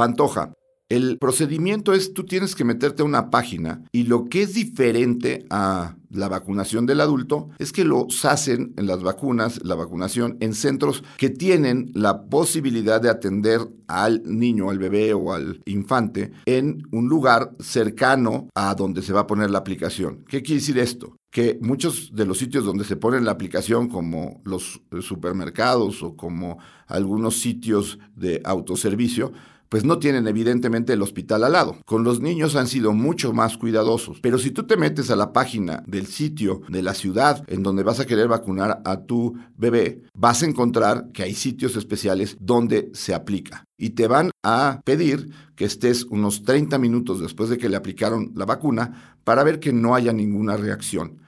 Pantoja. 0.01 0.51
El 0.89 1.19
procedimiento 1.19 1.93
es, 1.93 2.11
tú 2.11 2.25
tienes 2.25 2.55
que 2.55 2.63
meterte 2.63 3.03
a 3.03 3.05
una 3.05 3.29
página 3.29 3.83
y 3.91 4.05
lo 4.05 4.25
que 4.25 4.41
es 4.41 4.55
diferente 4.55 5.45
a 5.51 5.95
la 6.09 6.27
vacunación 6.27 6.87
del 6.87 7.01
adulto 7.01 7.51
es 7.59 7.71
que 7.71 7.85
los 7.85 8.25
hacen 8.25 8.73
en 8.77 8.87
las 8.87 9.03
vacunas, 9.03 9.63
la 9.63 9.75
vacunación 9.75 10.37
en 10.39 10.55
centros 10.55 11.03
que 11.19 11.29
tienen 11.29 11.91
la 11.93 12.23
posibilidad 12.23 12.99
de 12.99 13.11
atender 13.11 13.61
al 13.87 14.23
niño, 14.25 14.71
al 14.71 14.79
bebé 14.79 15.13
o 15.13 15.33
al 15.33 15.61
infante 15.67 16.31
en 16.47 16.81
un 16.91 17.07
lugar 17.07 17.51
cercano 17.59 18.49
a 18.55 18.73
donde 18.73 19.03
se 19.03 19.13
va 19.13 19.19
a 19.19 19.27
poner 19.27 19.51
la 19.51 19.59
aplicación. 19.59 20.25
¿Qué 20.27 20.41
quiere 20.41 20.61
decir 20.61 20.79
esto? 20.79 21.15
que 21.31 21.57
muchos 21.61 22.13
de 22.13 22.25
los 22.25 22.39
sitios 22.39 22.65
donde 22.65 22.83
se 22.83 22.97
pone 22.97 23.21
la 23.21 23.31
aplicación, 23.31 23.87
como 23.87 24.41
los 24.43 24.81
supermercados 24.99 26.03
o 26.03 26.17
como 26.17 26.57
algunos 26.87 27.39
sitios 27.39 27.99
de 28.17 28.41
autoservicio, 28.43 29.31
pues 29.71 29.85
no 29.85 29.99
tienen 29.99 30.27
evidentemente 30.27 30.91
el 30.91 31.01
hospital 31.01 31.45
al 31.45 31.53
lado. 31.53 31.77
Con 31.85 32.03
los 32.03 32.19
niños 32.19 32.57
han 32.57 32.67
sido 32.67 32.91
mucho 32.91 33.31
más 33.31 33.55
cuidadosos. 33.55 34.19
Pero 34.19 34.37
si 34.37 34.51
tú 34.51 34.67
te 34.67 34.75
metes 34.75 35.09
a 35.09 35.15
la 35.15 35.31
página 35.31 35.81
del 35.87 36.07
sitio 36.07 36.61
de 36.67 36.81
la 36.81 36.93
ciudad 36.93 37.41
en 37.47 37.63
donde 37.63 37.83
vas 37.83 38.01
a 38.01 38.05
querer 38.05 38.27
vacunar 38.27 38.81
a 38.83 39.05
tu 39.05 39.33
bebé, 39.55 40.01
vas 40.13 40.43
a 40.43 40.45
encontrar 40.45 41.07
que 41.13 41.23
hay 41.23 41.33
sitios 41.33 41.77
especiales 41.77 42.35
donde 42.41 42.91
se 42.93 43.13
aplica. 43.13 43.63
Y 43.77 43.91
te 43.91 44.07
van 44.07 44.31
a 44.43 44.81
pedir 44.83 45.31
que 45.55 45.63
estés 45.63 46.03
unos 46.03 46.43
30 46.43 46.77
minutos 46.77 47.21
después 47.21 47.49
de 47.49 47.57
que 47.57 47.69
le 47.69 47.77
aplicaron 47.77 48.33
la 48.35 48.43
vacuna 48.43 49.15
para 49.23 49.45
ver 49.45 49.61
que 49.61 49.71
no 49.71 49.95
haya 49.95 50.11
ninguna 50.11 50.57
reacción. 50.57 51.21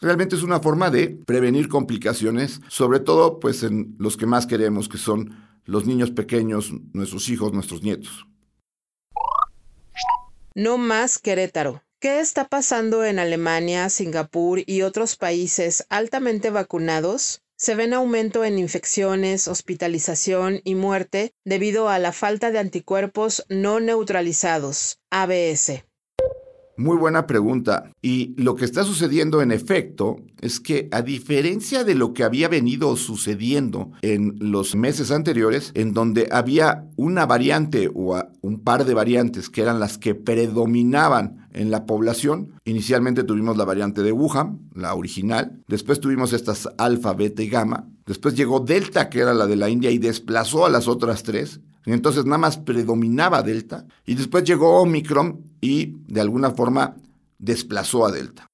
Realmente 0.00 0.36
es 0.36 0.42
una 0.42 0.60
forma 0.60 0.88
de 0.88 1.20
prevenir 1.26 1.68
complicaciones, 1.68 2.62
sobre 2.68 3.00
todo 3.00 3.38
pues 3.38 3.62
en 3.62 3.94
los 3.98 4.16
que 4.16 4.24
más 4.24 4.46
queremos, 4.46 4.88
que 4.88 4.96
son 4.96 5.49
los 5.64 5.86
niños 5.86 6.10
pequeños, 6.10 6.72
nuestros 6.92 7.28
hijos, 7.28 7.52
nuestros 7.52 7.82
nietos. 7.82 8.26
No 10.54 10.78
más 10.78 11.18
Querétaro. 11.18 11.82
¿Qué 12.00 12.20
está 12.20 12.48
pasando 12.48 13.04
en 13.04 13.18
Alemania, 13.18 13.90
Singapur 13.90 14.62
y 14.64 14.82
otros 14.82 15.16
países 15.16 15.86
altamente 15.90 16.50
vacunados? 16.50 17.42
Se 17.56 17.74
ven 17.74 17.92
aumento 17.92 18.42
en 18.42 18.58
infecciones, 18.58 19.48
hospitalización 19.48 20.62
y 20.64 20.76
muerte 20.76 21.34
debido 21.44 21.90
a 21.90 21.98
la 21.98 22.12
falta 22.12 22.50
de 22.50 22.58
anticuerpos 22.58 23.44
no 23.50 23.80
neutralizados, 23.80 24.98
ABS. 25.10 25.84
Muy 26.80 26.96
buena 26.96 27.26
pregunta. 27.26 27.92
Y 28.00 28.34
lo 28.42 28.54
que 28.54 28.64
está 28.64 28.84
sucediendo 28.84 29.42
en 29.42 29.52
efecto 29.52 30.16
es 30.40 30.60
que 30.60 30.88
a 30.92 31.02
diferencia 31.02 31.84
de 31.84 31.94
lo 31.94 32.14
que 32.14 32.24
había 32.24 32.48
venido 32.48 32.96
sucediendo 32.96 33.90
en 34.00 34.36
los 34.40 34.74
meses 34.74 35.10
anteriores, 35.10 35.72
en 35.74 35.92
donde 35.92 36.28
había 36.32 36.86
una 36.96 37.26
variante 37.26 37.90
o 37.94 38.18
un 38.40 38.60
par 38.60 38.86
de 38.86 38.94
variantes 38.94 39.50
que 39.50 39.60
eran 39.60 39.78
las 39.78 39.98
que 39.98 40.14
predominaban 40.14 41.48
en 41.52 41.70
la 41.70 41.84
población, 41.84 42.54
inicialmente 42.64 43.24
tuvimos 43.24 43.58
la 43.58 43.66
variante 43.66 44.02
de 44.02 44.12
Wuhan, 44.12 44.60
la 44.74 44.94
original, 44.94 45.60
después 45.68 46.00
tuvimos 46.00 46.32
estas 46.32 46.66
alfa, 46.78 47.12
beta 47.12 47.42
y 47.42 47.48
gamma, 47.48 47.88
después 48.10 48.34
llegó 48.34 48.58
Delta, 48.58 49.08
que 49.08 49.20
era 49.20 49.32
la 49.32 49.46
de 49.46 49.54
la 49.54 49.70
India, 49.70 49.92
y 49.92 49.98
desplazó 49.98 50.66
a 50.66 50.68
las 50.68 50.88
otras 50.88 51.22
tres, 51.22 51.60
entonces 51.84 52.24
nada 52.24 52.38
más 52.38 52.58
predominaba 52.58 53.42
Delta 53.44 53.86
y 54.04 54.16
después 54.16 54.42
llegó 54.42 54.80
Omicron 54.80 55.44
y 55.60 55.96
de 56.08 56.20
alguna 56.20 56.50
forma 56.50 56.96
desplazó 57.38 58.04
a 58.04 58.10
Delta. 58.10 58.48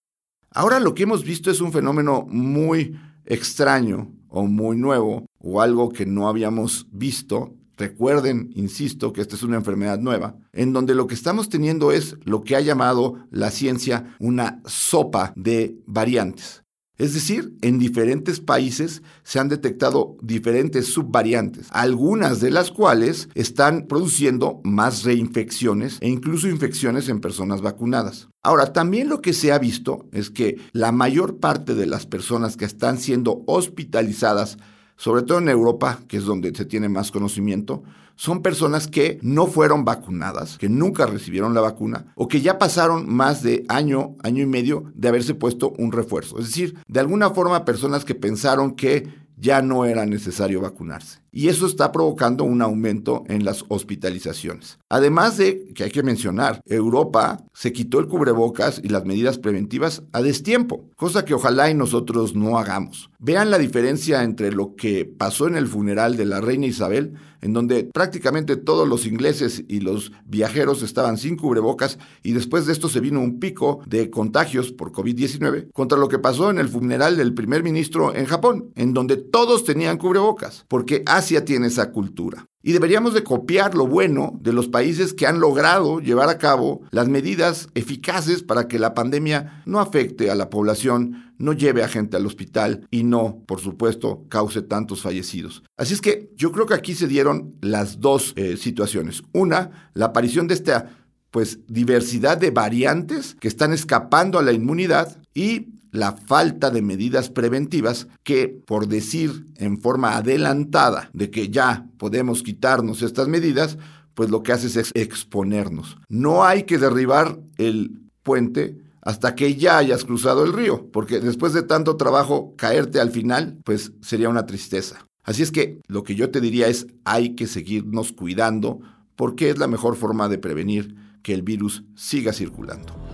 Ahora 0.51 0.79
lo 0.79 0.95
que 0.95 1.05
hemos 1.05 1.25
visto 1.25 1.51
es 1.51 1.62
un 1.62 1.73
fenómeno 1.73 2.27
muy 2.29 2.99
extraño 3.25 4.12
o 4.29 4.45
muy 4.45 4.77
nuevo 4.77 5.25
o 5.38 5.62
algo 5.62 5.90
que 5.90 6.05
no 6.05 6.29
habíamos 6.29 6.87
visto. 6.92 7.55
Recuerden, 7.79 8.51
insisto, 8.55 9.14
que 9.14 9.23
esta 9.23 9.37
es 9.37 9.42
una 9.42 9.57
enfermedad 9.57 9.99
nueva, 9.99 10.37
en 10.53 10.75
donde 10.75 10.95
lo 10.95 11.07
que 11.07 11.14
estamos 11.14 11.49
teniendo 11.49 11.92
es 11.92 12.16
lo 12.25 12.42
que 12.42 12.57
ha 12.57 12.61
llamado 12.61 13.16
la 13.31 13.51
ciencia 13.51 14.16
una 14.19 14.61
sopa 14.66 15.33
de 15.35 15.79
variantes. 15.87 16.65
Es 16.98 17.12
decir, 17.12 17.54
en 17.61 17.78
diferentes 17.78 18.40
países 18.40 19.02
se 19.22 19.38
han 19.38 19.48
detectado 19.48 20.16
diferentes 20.22 20.87
subvariantes, 20.87 21.68
algunas 21.70 22.40
de 22.40 22.50
las 22.50 22.70
cuales 22.70 23.28
están 23.35 23.87
produciendo 23.87 24.61
más 24.64 25.04
reinfecciones 25.04 25.98
e 26.00 26.09
incluso 26.09 26.48
infecciones 26.48 27.09
en 27.11 27.20
personas 27.20 27.61
vacunadas. 27.61 28.28
Ahora, 28.42 28.72
también 28.72 29.11
lo 29.11 29.20
que 29.20 29.35
se 29.35 29.52
ha 29.52 29.59
visto 29.59 30.06
es 30.12 30.30
que 30.30 30.56
la 30.72 30.90
mayor 30.90 31.38
parte 31.38 31.74
de 31.74 31.87
las 31.87 32.06
personas 32.06 32.56
que 32.56 32.64
están 32.64 32.98
siendo 32.98 33.42
hospitalizadas 33.46 34.56
sobre 34.96 35.22
todo 35.22 35.38
en 35.38 35.48
Europa, 35.48 36.00
que 36.09 36.16
es 36.16 36.24
donde 36.24 36.54
se 36.54 36.64
tiene 36.64 36.88
más 36.88 37.11
conocimiento, 37.11 37.82
son 38.16 38.42
personas 38.42 38.88
que 38.88 39.18
no 39.22 39.46
fueron 39.46 39.85
vacunadas, 39.85 40.59
que 40.59 40.68
nunca 40.68 41.07
recibieron 41.07 41.55
la 41.55 41.61
vacuna 41.61 42.12
o 42.16 42.29
que 42.29 42.40
ya 42.40 42.59
pasaron 42.59 43.09
más 43.09 43.42
de 43.42 43.64
año, 43.68 44.16
año 44.22 44.42
y 44.42 44.46
medio 44.46 44.85
de 44.94 45.09
haberse 45.09 45.35
puesto 45.35 45.74
un 45.79 45.92
refuerzo. 45.92 46.38
Es 46.38 46.46
decir, 46.46 46.76
de 46.88 47.00
alguna 47.00 47.31
forma 47.31 47.64
personas 47.64 48.05
que 48.05 48.14
pensaron 48.14 48.74
que 48.74 49.09
ya 49.37 49.62
no 49.62 49.85
era 49.85 50.07
necesario 50.07 50.61
vacunarse. 50.61 51.20
Y 51.37 51.49
eso 51.49 51.66
está 51.66 51.92
provocando 51.92 52.44
un 52.44 52.62
aumento 52.62 53.22
en 53.29 53.44
las 53.44 53.66
hospitalizaciones. 53.68 54.79
Además 54.88 55.37
de 55.37 55.66
que 55.75 55.85
hay 55.85 55.90
que 55.90 56.03
mencionar, 56.03 56.62
Europa 56.64 57.44
se 57.53 57.75
quitó 57.75 58.01
el 58.01 58.07
cubrebocas 58.07 58.81
y 58.83 58.88
las 58.88 59.05
medidas 59.05 59.37
preventivas 59.37 60.03
a 60.12 60.22
destiempo, 60.22 60.88
cosa 60.96 61.27
que 61.27 61.35
ojalá 61.35 61.68
y 61.70 61.75
nosotros 61.75 62.35
no 62.35 62.57
hagamos. 62.57 63.11
Vean 63.18 63.51
la 63.51 63.59
diferencia 63.59 64.22
entre 64.22 64.51
lo 64.51 64.77
que 64.77 65.05
pasó 65.05 65.46
en 65.46 65.57
el 65.57 65.66
funeral 65.66 66.16
de 66.16 66.25
la 66.25 66.40
reina 66.40 66.68
Isabel 66.68 67.18
en 67.40 67.53
donde 67.53 67.85
prácticamente 67.85 68.57
todos 68.57 68.88
los 68.88 69.07
ingleses 69.07 69.62
y 69.68 69.81
los 69.81 70.12
viajeros 70.25 70.83
estaban 70.83 71.16
sin 71.16 71.37
cubrebocas 71.37 71.99
y 72.22 72.33
después 72.33 72.66
de 72.66 72.72
esto 72.72 72.88
se 72.88 73.01
vino 73.01 73.20
un 73.20 73.38
pico 73.38 73.81
de 73.87 74.11
contagios 74.11 74.72
por 74.72 74.92
COVID-19 74.92 75.70
contra 75.72 75.99
lo 75.99 76.09
que 76.09 76.18
pasó 76.18 76.51
en 76.51 76.59
el 76.59 76.68
funeral 76.68 77.16
del 77.16 77.35
primer 77.35 77.62
ministro 77.62 78.14
en 78.14 78.27
Japón, 78.27 78.70
en 78.75 78.92
donde 78.92 79.16
todos 79.16 79.64
tenían 79.64 79.99
cubrebocas, 79.99 80.64
porque 80.68 81.03
Asia 81.26 81.44
tiene 81.44 81.66
esa 81.66 81.90
cultura. 81.90 82.46
Y 82.62 82.70
deberíamos 82.70 83.12
de 83.12 83.24
copiar 83.24 83.74
lo 83.74 83.88
bueno 83.88 84.38
de 84.40 84.52
los 84.52 84.68
países 84.68 85.12
que 85.12 85.26
han 85.26 85.40
logrado 85.40 85.98
llevar 85.98 86.28
a 86.28 86.38
cabo 86.38 86.82
las 86.92 87.08
medidas 87.08 87.68
eficaces 87.74 88.44
para 88.44 88.68
que 88.68 88.78
la 88.78 88.94
pandemia 88.94 89.62
no 89.66 89.80
afecte 89.80 90.30
a 90.30 90.36
la 90.36 90.50
población, 90.50 91.32
no 91.38 91.52
lleve 91.52 91.82
a 91.82 91.88
gente 91.88 92.16
al 92.16 92.26
hospital 92.26 92.86
y 92.92 93.02
no, 93.02 93.42
por 93.44 93.60
supuesto, 93.60 94.24
cause 94.28 94.62
tantos 94.62 95.02
fallecidos. 95.02 95.64
Así 95.76 95.94
es 95.94 96.00
que 96.00 96.30
yo 96.36 96.52
creo 96.52 96.66
que 96.66 96.74
aquí 96.74 96.94
se 96.94 97.08
dieron 97.08 97.56
las 97.60 97.98
dos 97.98 98.32
eh, 98.36 98.56
situaciones. 98.56 99.24
Una, 99.32 99.90
la 99.94 100.06
aparición 100.06 100.46
de 100.46 100.54
esta 100.54 100.90
pues 101.32 101.58
diversidad 101.66 102.38
de 102.38 102.52
variantes 102.52 103.36
que 103.40 103.48
están 103.48 103.72
escapando 103.72 104.38
a 104.38 104.42
la 104.42 104.52
inmunidad 104.52 105.18
y 105.34 105.75
la 105.96 106.12
falta 106.12 106.70
de 106.70 106.82
medidas 106.82 107.30
preventivas 107.30 108.09
que, 108.22 108.48
por 108.48 108.88
decir 108.88 109.46
en 109.56 109.80
forma 109.80 110.16
adelantada 110.16 111.11
de 111.12 111.30
que 111.30 111.48
ya 111.48 111.88
podemos 111.98 112.42
quitarnos 112.42 113.02
estas 113.02 113.28
medidas, 113.28 113.78
pues 114.14 114.30
lo 114.30 114.42
que 114.42 114.52
hace 114.52 114.66
es 114.80 114.90
exponernos. 114.94 115.98
No 116.09 116.44
hay 116.44 116.62
que 116.62 116.78
derribar 116.78 117.38
el 117.59 118.00
puente 118.22 118.78
hasta 119.02 119.35
que 119.35 119.54
ya 119.54 119.78
hayas 119.78 120.04
cruzado 120.04 120.44
el 120.44 120.52
río, 120.52 120.90
porque 120.90 121.20
después 121.20 121.52
de 121.52 121.62
tanto 121.62 121.96
trabajo 121.96 122.54
caerte 122.56 122.98
al 122.98 123.11
final, 123.11 123.59
pues 123.64 123.92
sería 124.00 124.28
una 124.28 124.46
tristeza. 124.46 125.06
Así 125.22 125.42
es 125.42 125.52
que 125.52 125.80
lo 125.87 126.02
que 126.02 126.14
yo 126.14 126.30
te 126.30 126.40
diría 126.40 126.68
es 126.68 126.87
hay 127.04 127.35
que 127.35 127.46
seguirnos 127.46 128.12
cuidando 128.12 128.80
porque 129.16 129.50
es 129.50 129.59
la 129.59 129.66
mejor 129.66 129.96
forma 129.96 130.28
de 130.28 130.38
prevenir 130.38 130.96
que 131.22 131.35
el 131.35 131.42
virus 131.42 131.85
siga 131.94 132.32
circulando. 132.32 133.06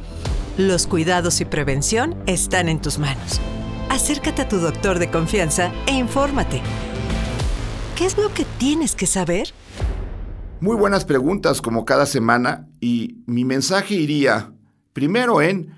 Los 0.58 0.86
cuidados 0.86 1.40
y 1.40 1.46
prevención 1.46 2.14
están 2.26 2.68
en 2.68 2.78
tus 2.78 2.98
manos. 2.98 3.40
Acércate 3.88 4.42
a 4.42 4.48
tu 4.50 4.58
doctor 4.58 4.98
de 4.98 5.10
confianza 5.10 5.72
e 5.86 5.92
infórmate. 5.92 6.60
¿Qué 7.96 8.04
es 8.04 8.18
lo 8.18 8.34
que 8.34 8.44
tienes 8.58 8.94
que 8.94 9.06
saber? 9.06 9.48
Muy 10.60 10.76
buenas 10.76 11.06
preguntas 11.06 11.62
como 11.62 11.86
cada 11.86 12.04
semana 12.04 12.68
y 12.80 13.22
mi 13.24 13.46
mensaje 13.46 13.94
iría 13.94 14.52
primero 14.92 15.40
en, 15.40 15.74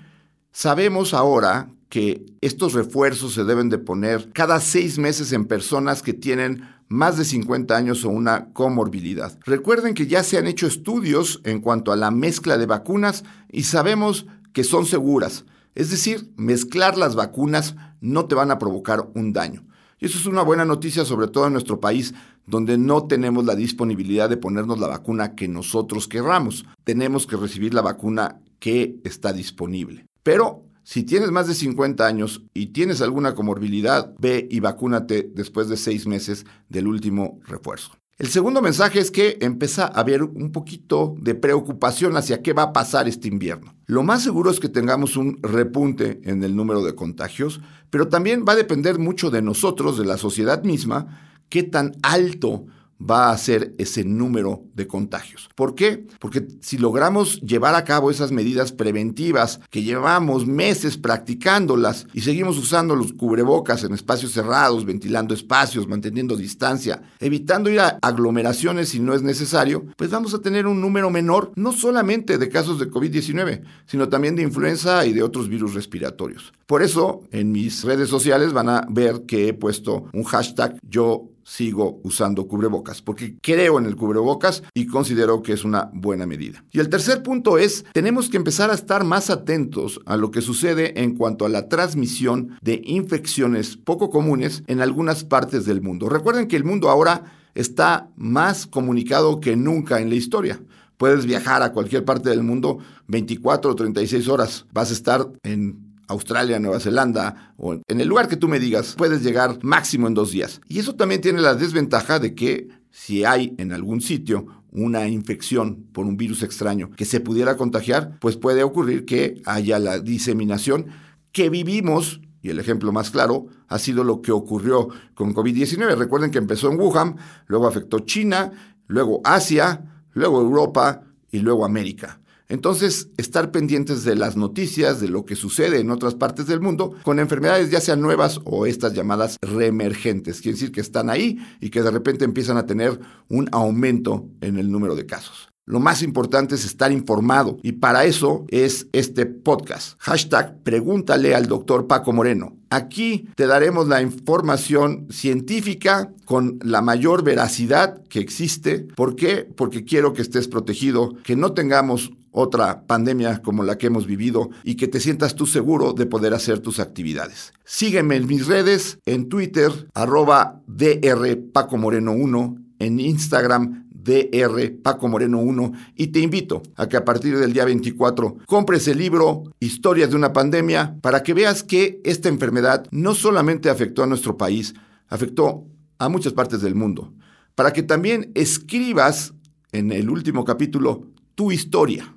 sabemos 0.51 1.13
ahora 1.13 1.69
que 1.87 2.25
estos 2.41 2.73
refuerzos 2.73 3.33
se 3.33 3.45
deben 3.45 3.69
de 3.69 3.77
poner 3.77 4.29
cada 4.33 4.59
seis 4.59 4.97
meses 4.97 5.31
en 5.31 5.45
personas 5.45 6.01
que 6.01 6.11
tienen 6.11 6.67
más 6.89 7.17
de 7.17 7.23
50 7.23 7.75
años 7.75 8.03
o 8.03 8.09
una 8.09 8.51
comorbilidad. 8.51 9.39
Recuerden 9.45 9.93
que 9.93 10.07
ya 10.07 10.21
se 10.21 10.37
han 10.37 10.47
hecho 10.47 10.67
estudios 10.67 11.39
en 11.45 11.61
cuanto 11.61 11.93
a 11.93 11.95
la 11.95 12.11
mezcla 12.11 12.57
de 12.57 12.65
vacunas 12.65 13.23
y 13.49 13.63
sabemos 13.63 14.27
que 14.55 14.63
son 14.63 14.85
seguras. 14.85 15.43
Es 15.75 15.91
decir, 15.91 16.31
mezclar 16.37 16.97
las 16.97 17.13
vacunas 17.13 17.75
no 17.99 18.25
te 18.25 18.35
van 18.35 18.51
a 18.51 18.57
provocar 18.57 19.09
un 19.13 19.33
daño. 19.33 19.65
Y 19.99 20.05
eso 20.05 20.17
es 20.17 20.25
una 20.27 20.43
buena 20.43 20.63
noticia, 20.63 21.03
sobre 21.03 21.27
todo 21.27 21.47
en 21.47 21.53
nuestro 21.53 21.81
país, 21.81 22.13
donde 22.47 22.77
no 22.77 23.05
tenemos 23.05 23.43
la 23.43 23.53
disponibilidad 23.53 24.29
de 24.29 24.37
ponernos 24.37 24.79
la 24.79 24.87
vacuna 24.87 25.35
que 25.35 25.49
nosotros 25.49 26.07
querramos. 26.07 26.65
Tenemos 26.85 27.27
que 27.27 27.35
recibir 27.35 27.73
la 27.73 27.81
vacuna 27.81 28.39
que 28.59 29.01
está 29.03 29.33
disponible. 29.33 30.05
Pero 30.23 30.63
si 30.83 31.03
tienes 31.03 31.31
más 31.31 31.47
de 31.47 31.53
50 31.53 32.07
años 32.07 32.45
y 32.53 32.67
tienes 32.67 33.01
alguna 33.01 33.35
comorbilidad, 33.35 34.13
ve 34.19 34.47
y 34.49 34.61
vacúnate 34.61 35.29
después 35.35 35.67
de 35.67 35.75
seis 35.75 36.07
meses 36.07 36.45
del 36.69 36.87
último 36.87 37.41
refuerzo. 37.45 37.91
El 38.17 38.29
segundo 38.29 38.61
mensaje 38.61 38.99
es 38.99 39.11
que 39.11 39.37
empieza 39.41 39.87
a 39.87 39.99
haber 39.99 40.23
un 40.23 40.53
poquito 40.53 41.15
de 41.19 41.35
preocupación 41.35 42.15
hacia 42.15 42.41
qué 42.41 42.53
va 42.53 42.63
a 42.63 42.73
pasar 42.73 43.09
este 43.09 43.27
invierno. 43.27 43.75
Lo 43.87 44.03
más 44.03 44.23
seguro 44.23 44.49
es 44.49 44.61
que 44.61 44.69
tengamos 44.69 45.17
un 45.17 45.37
repunte 45.43 46.21
en 46.23 46.41
el 46.41 46.55
número 46.55 46.81
de 46.81 46.95
contagios, 46.95 47.59
pero 47.89 48.07
también 48.07 48.45
va 48.47 48.53
a 48.53 48.55
depender 48.55 48.99
mucho 48.99 49.31
de 49.31 49.41
nosotros, 49.41 49.97
de 49.97 50.05
la 50.05 50.17
sociedad 50.17 50.63
misma, 50.63 51.41
qué 51.49 51.63
tan 51.63 51.91
alto 52.03 52.65
va 52.99 53.31
a 53.31 53.37
ser 53.37 53.73
ese 53.77 54.03
número 54.03 54.63
de 54.73 54.87
contagios. 54.87 55.49
¿Por 55.55 55.75
qué? 55.75 56.05
Porque 56.19 56.47
si 56.61 56.77
logramos 56.77 57.41
llevar 57.41 57.75
a 57.75 57.83
cabo 57.83 58.09
esas 58.09 58.31
medidas 58.31 58.71
preventivas 58.71 59.59
que 59.69 59.83
llevamos 59.83 60.47
meses 60.47 60.97
practicándolas 60.97 62.07
y 62.13 62.21
seguimos 62.21 62.57
usando 62.57 62.95
los 62.95 63.13
cubrebocas 63.13 63.83
en 63.83 63.93
espacios 63.93 64.31
cerrados, 64.31 64.85
ventilando 64.85 65.33
espacios, 65.33 65.87
manteniendo 65.87 66.35
distancia, 66.35 67.01
evitando 67.19 67.69
ir 67.69 67.79
a 67.79 67.97
aglomeraciones 68.01 68.89
si 68.89 68.99
no 68.99 69.13
es 69.13 69.21
necesario, 69.21 69.85
pues 69.97 70.09
vamos 70.09 70.33
a 70.33 70.39
tener 70.39 70.67
un 70.67 70.81
número 70.81 71.09
menor 71.09 71.51
no 71.55 71.71
solamente 71.71 72.37
de 72.37 72.49
casos 72.49 72.79
de 72.79 72.89
COVID-19, 72.89 73.63
sino 73.85 74.09
también 74.09 74.35
de 74.35 74.43
influenza 74.43 75.05
y 75.05 75.13
de 75.13 75.23
otros 75.23 75.49
virus 75.49 75.73
respiratorios. 75.73 76.53
Por 76.65 76.81
eso, 76.81 77.21
en 77.31 77.51
mis 77.51 77.83
redes 77.83 78.09
sociales 78.09 78.53
van 78.53 78.69
a 78.69 78.87
ver 78.89 79.23
que 79.27 79.47
he 79.47 79.53
puesto 79.53 80.05
un 80.13 80.23
hashtag 80.23 80.77
yo 80.81 81.29
sigo 81.45 82.01
usando 82.03 82.47
cubrebocas, 82.47 83.01
porque 83.01 83.37
creo 83.39 83.77
en 83.77 83.85
el 83.85 83.95
cubrebocas 83.95 84.63
y 84.73 84.87
considero 84.87 85.43
que 85.43 85.53
es 85.53 85.63
una 85.63 85.91
buena 85.93 86.25
medida. 86.25 86.65
Y 86.71 86.79
el 86.79 86.89
tercer 86.89 87.21
punto 87.23 87.57
es, 87.59 87.85
tenemos 87.93 88.29
que 88.29 88.37
empezar 88.37 88.71
a 88.71 88.73
estar 88.73 89.03
más 89.03 89.29
atentos 89.29 90.01
a 90.05 90.17
lo 90.17 90.31
que 90.31 90.41
sucede 90.41 91.01
en 91.01 91.15
cuanto 91.15 91.45
a 91.45 91.49
la 91.49 91.69
transmisión 91.69 92.57
de 92.61 92.81
infecciones 92.83 93.77
poco 93.77 94.09
comunes 94.09 94.63
en 94.67 94.81
algunas 94.81 95.23
partes 95.23 95.65
del 95.65 95.81
mundo. 95.81 96.09
Recuerden 96.09 96.47
que 96.47 96.55
el 96.55 96.63
mundo 96.63 96.89
ahora 96.89 97.23
está 97.53 98.09
más 98.15 98.65
comunicado 98.65 99.39
que 99.39 99.55
nunca 99.55 100.01
en 100.01 100.09
la 100.09 100.15
historia. 100.15 100.59
Puedes 100.97 101.25
viajar 101.25 101.61
a 101.61 101.73
cualquier 101.73 102.05
parte 102.05 102.29
del 102.29 102.41
mundo 102.41 102.79
24 103.07 103.71
o 103.71 103.75
36 103.75 104.27
horas. 104.29 104.65
Vas 104.73 104.89
a 104.89 104.93
estar 104.93 105.27
en 105.43 105.84
Australia, 106.07 106.59
Nueva 106.59 106.79
Zelanda 106.79 107.53
o 107.57 107.73
en 107.73 108.01
el 108.01 108.07
lugar 108.07 108.27
que 108.27 108.37
tú 108.37 108.47
me 108.47 108.59
digas, 108.59 108.95
puedes 108.97 109.23
llegar 109.23 109.59
máximo 109.63 110.07
en 110.07 110.13
dos 110.13 110.31
días. 110.31 110.61
Y 110.67 110.79
eso 110.79 110.95
también 110.95 111.21
tiene 111.21 111.41
la 111.41 111.55
desventaja 111.55 112.19
de 112.19 112.35
que 112.35 112.69
si 112.91 113.25
hay 113.25 113.53
en 113.57 113.71
algún 113.71 114.01
sitio 114.01 114.45
una 114.71 115.07
infección 115.07 115.87
por 115.93 116.05
un 116.05 116.17
virus 116.17 116.43
extraño 116.43 116.91
que 116.91 117.05
se 117.05 117.21
pudiera 117.21 117.55
contagiar, 117.55 118.17
pues 118.19 118.35
puede 118.35 118.63
ocurrir 118.63 119.05
que 119.05 119.41
haya 119.45 119.79
la 119.79 119.99
diseminación 119.99 120.87
que 121.31 121.49
vivimos, 121.49 122.21
y 122.41 122.49
el 122.49 122.59
ejemplo 122.59 122.91
más 122.91 123.09
claro 123.09 123.47
ha 123.67 123.79
sido 123.79 124.03
lo 124.03 124.21
que 124.21 124.31
ocurrió 124.31 124.89
con 125.13 125.33
COVID-19. 125.33 125.95
Recuerden 125.97 126.31
que 126.31 126.37
empezó 126.37 126.71
en 126.71 126.79
Wuhan, 126.79 127.15
luego 127.47 127.67
afectó 127.67 127.99
China, 127.99 128.51
luego 128.87 129.21
Asia, 129.23 130.05
luego 130.13 130.41
Europa 130.41 131.01
y 131.31 131.39
luego 131.39 131.65
América. 131.65 132.19
Entonces, 132.47 133.09
estar 133.17 133.51
pendientes 133.51 134.03
de 134.03 134.15
las 134.15 134.37
noticias, 134.37 135.01
de 135.01 135.09
lo 135.09 135.25
que 135.25 135.35
sucede 135.35 135.79
en 135.79 135.89
otras 135.89 136.15
partes 136.15 136.45
del 136.47 136.61
mundo, 136.61 136.95
con 137.03 137.19
enfermedades 137.19 137.71
ya 137.71 137.81
sean 137.81 138.01
nuevas 138.01 138.39
o 138.43 138.65
estas 138.65 138.93
llamadas 138.93 139.37
reemergentes, 139.41 140.41
quiere 140.41 140.55
decir 140.55 140.71
que 140.71 140.81
están 140.81 141.09
ahí 141.09 141.37
y 141.59 141.69
que 141.69 141.81
de 141.81 141.91
repente 141.91 142.25
empiezan 142.25 142.57
a 142.57 142.65
tener 142.65 142.99
un 143.29 143.49
aumento 143.51 144.29
en 144.41 144.57
el 144.57 144.71
número 144.71 144.95
de 144.95 145.05
casos. 145.05 145.49
Lo 145.67 145.79
más 145.79 146.03
importante 146.03 146.53
es 146.53 146.63
estar 146.63 146.91
informado 146.91 147.57
y 147.63 147.71
para 147.71 148.05
eso 148.05 148.45
es 148.49 148.87
este 148.93 149.25
podcast. 149.25 149.95
Hashtag 149.97 150.61
pregúntale 150.61 151.33
al 151.33 151.47
doctor 151.47 151.87
Paco 151.87 152.13
Moreno. 152.13 152.55
Aquí 152.69 153.29
te 153.35 153.47
daremos 153.47 153.87
la 153.87 154.03
información 154.03 155.07
científica 155.09 156.13
con 156.25 156.59
la 156.61 156.83
mayor 156.83 157.23
veracidad 157.23 158.03
que 158.09 158.19
existe. 158.19 158.81
¿Por 158.95 159.15
qué? 159.15 159.37
Porque 159.37 159.85
quiero 159.85 160.13
que 160.13 160.21
estés 160.21 160.47
protegido, 160.47 161.15
que 161.23 161.35
no 161.35 161.53
tengamos 161.53 162.11
otra 162.35 162.85
pandemia 162.85 163.41
como 163.41 163.63
la 163.63 163.77
que 163.77 163.87
hemos 163.87 164.05
vivido 164.05 164.49
y 164.63 164.75
que 164.75 164.87
te 164.87 164.99
sientas 164.99 165.35
tú 165.35 165.47
seguro 165.47 165.93
de 165.93 166.05
poder 166.05 166.33
hacer 166.33 166.59
tus 166.59 166.79
actividades. 166.79 167.53
Sígueme 167.63 168.17
en 168.17 168.27
mis 168.27 168.45
redes, 168.45 168.99
en 169.05 169.29
Twitter, 169.29 169.71
arroba 169.93 170.61
DR 170.67 171.37
Paco 171.53 171.77
Moreno 171.77 172.11
1, 172.11 172.55
en 172.79 172.99
Instagram, 172.99 173.85
DR 173.89 174.71
Paco 174.83 175.07
Moreno 175.07 175.39
1 175.39 175.71
y 175.95 176.07
te 176.07 176.19
invito 176.19 176.61
a 176.75 176.87
que 176.87 176.97
a 176.97 177.03
partir 177.03 177.37
del 177.39 177.53
día 177.53 177.65
24 177.65 178.37
compres 178.45 178.87
el 178.87 178.99
libro 178.99 179.43
Historias 179.59 180.11
de 180.11 180.15
una 180.15 180.31
pandemia 180.31 180.97
para 181.01 181.23
que 181.23 181.33
veas 181.33 181.63
que 181.63 182.01
esta 182.03 182.29
enfermedad 182.29 182.85
no 182.91 183.15
solamente 183.15 183.69
afectó 183.69 184.03
a 184.03 184.07
nuestro 184.07 184.37
país, 184.37 184.75
afectó 185.07 185.65
a 185.97 186.09
muchas 186.09 186.33
partes 186.33 186.61
del 186.61 186.75
mundo. 186.75 187.13
Para 187.55 187.73
que 187.73 187.81
también 187.81 188.31
escribas 188.35 189.33
en 189.71 189.91
el 189.91 190.09
último 190.09 190.45
capítulo 190.45 191.07
tu 191.33 191.51
historia. 191.51 192.14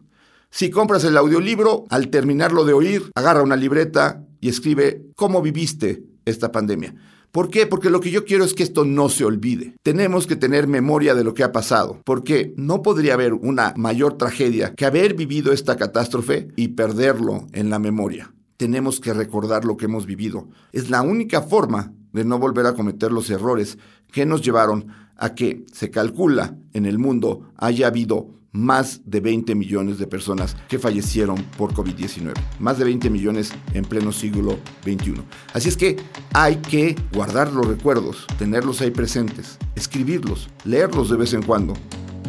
Si 0.50 0.70
compras 0.70 1.04
el 1.04 1.16
audiolibro, 1.16 1.84
al 1.90 2.08
terminarlo 2.08 2.64
de 2.64 2.72
oír, 2.72 3.10
agarra 3.14 3.42
una 3.42 3.56
libreta 3.56 4.24
y 4.40 4.48
escribe 4.48 5.06
cómo 5.14 5.42
viviste 5.42 6.04
esta 6.24 6.50
pandemia. 6.52 6.94
¿Por 7.30 7.50
qué? 7.50 7.66
Porque 7.66 7.90
lo 7.90 8.00
que 8.00 8.10
yo 8.10 8.24
quiero 8.24 8.44
es 8.44 8.54
que 8.54 8.62
esto 8.62 8.86
no 8.86 9.10
se 9.10 9.24
olvide. 9.24 9.76
Tenemos 9.82 10.26
que 10.26 10.36
tener 10.36 10.66
memoria 10.66 11.14
de 11.14 11.24
lo 11.24 11.34
que 11.34 11.44
ha 11.44 11.52
pasado, 11.52 12.00
porque 12.04 12.54
no 12.56 12.80
podría 12.80 13.14
haber 13.14 13.34
una 13.34 13.74
mayor 13.76 14.16
tragedia 14.16 14.72
que 14.74 14.86
haber 14.86 15.14
vivido 15.14 15.52
esta 15.52 15.76
catástrofe 15.76 16.48
y 16.56 16.68
perderlo 16.68 17.46
en 17.52 17.68
la 17.68 17.78
memoria. 17.78 18.32
Tenemos 18.56 18.98
que 19.00 19.12
recordar 19.12 19.66
lo 19.66 19.76
que 19.76 19.84
hemos 19.84 20.06
vivido. 20.06 20.48
Es 20.72 20.88
la 20.88 21.02
única 21.02 21.42
forma 21.42 21.92
de 22.12 22.24
no 22.24 22.38
volver 22.38 22.64
a 22.66 22.74
cometer 22.74 23.12
los 23.12 23.28
errores 23.28 23.78
que 24.10 24.24
nos 24.24 24.42
llevaron 24.42 24.86
a 25.16 25.34
que 25.34 25.66
se 25.72 25.90
calcula 25.90 26.56
en 26.72 26.86
el 26.86 26.98
mundo 26.98 27.50
haya 27.56 27.88
habido 27.88 28.37
más 28.52 29.00
de 29.04 29.20
20 29.20 29.54
millones 29.54 29.98
de 29.98 30.06
personas 30.06 30.56
que 30.68 30.78
fallecieron 30.78 31.42
por 31.56 31.74
COVID-19. 31.74 32.34
Más 32.58 32.78
de 32.78 32.84
20 32.84 33.10
millones 33.10 33.52
en 33.74 33.84
pleno 33.84 34.12
siglo 34.12 34.58
XXI. 34.82 35.22
Así 35.52 35.68
es 35.68 35.76
que 35.76 35.96
hay 36.32 36.56
que 36.56 36.96
guardar 37.12 37.52
los 37.52 37.66
recuerdos, 37.66 38.26
tenerlos 38.38 38.80
ahí 38.80 38.90
presentes, 38.90 39.58
escribirlos, 39.74 40.48
leerlos 40.64 41.10
de 41.10 41.16
vez 41.16 41.32
en 41.34 41.42
cuando 41.42 41.74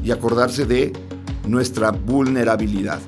y 0.04 0.12
acordarse 0.12 0.66
de 0.66 0.94
nuestra 1.48 1.92
vulnerabilidad. 1.92 3.00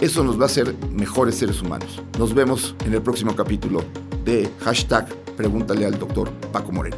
Eso 0.00 0.22
nos 0.22 0.38
va 0.38 0.44
a 0.44 0.46
hacer 0.46 0.74
mejores 0.90 1.36
seres 1.36 1.62
humanos. 1.62 2.02
Nos 2.18 2.34
vemos 2.34 2.74
en 2.84 2.94
el 2.94 3.02
próximo 3.02 3.34
capítulo 3.34 3.84
de 4.24 4.50
hashtag 4.60 5.06
Pregúntale 5.36 5.86
al 5.86 5.98
doctor 5.98 6.30
Paco 6.52 6.72
Moreno. 6.72 6.96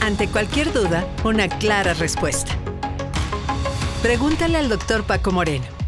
Ante 0.00 0.28
cualquier 0.28 0.72
duda, 0.72 1.06
una 1.24 1.48
clara 1.48 1.94
respuesta. 1.94 2.56
Pregúntale 4.02 4.58
al 4.58 4.68
doctor 4.68 5.04
Paco 5.04 5.30
Moreno. 5.30 5.81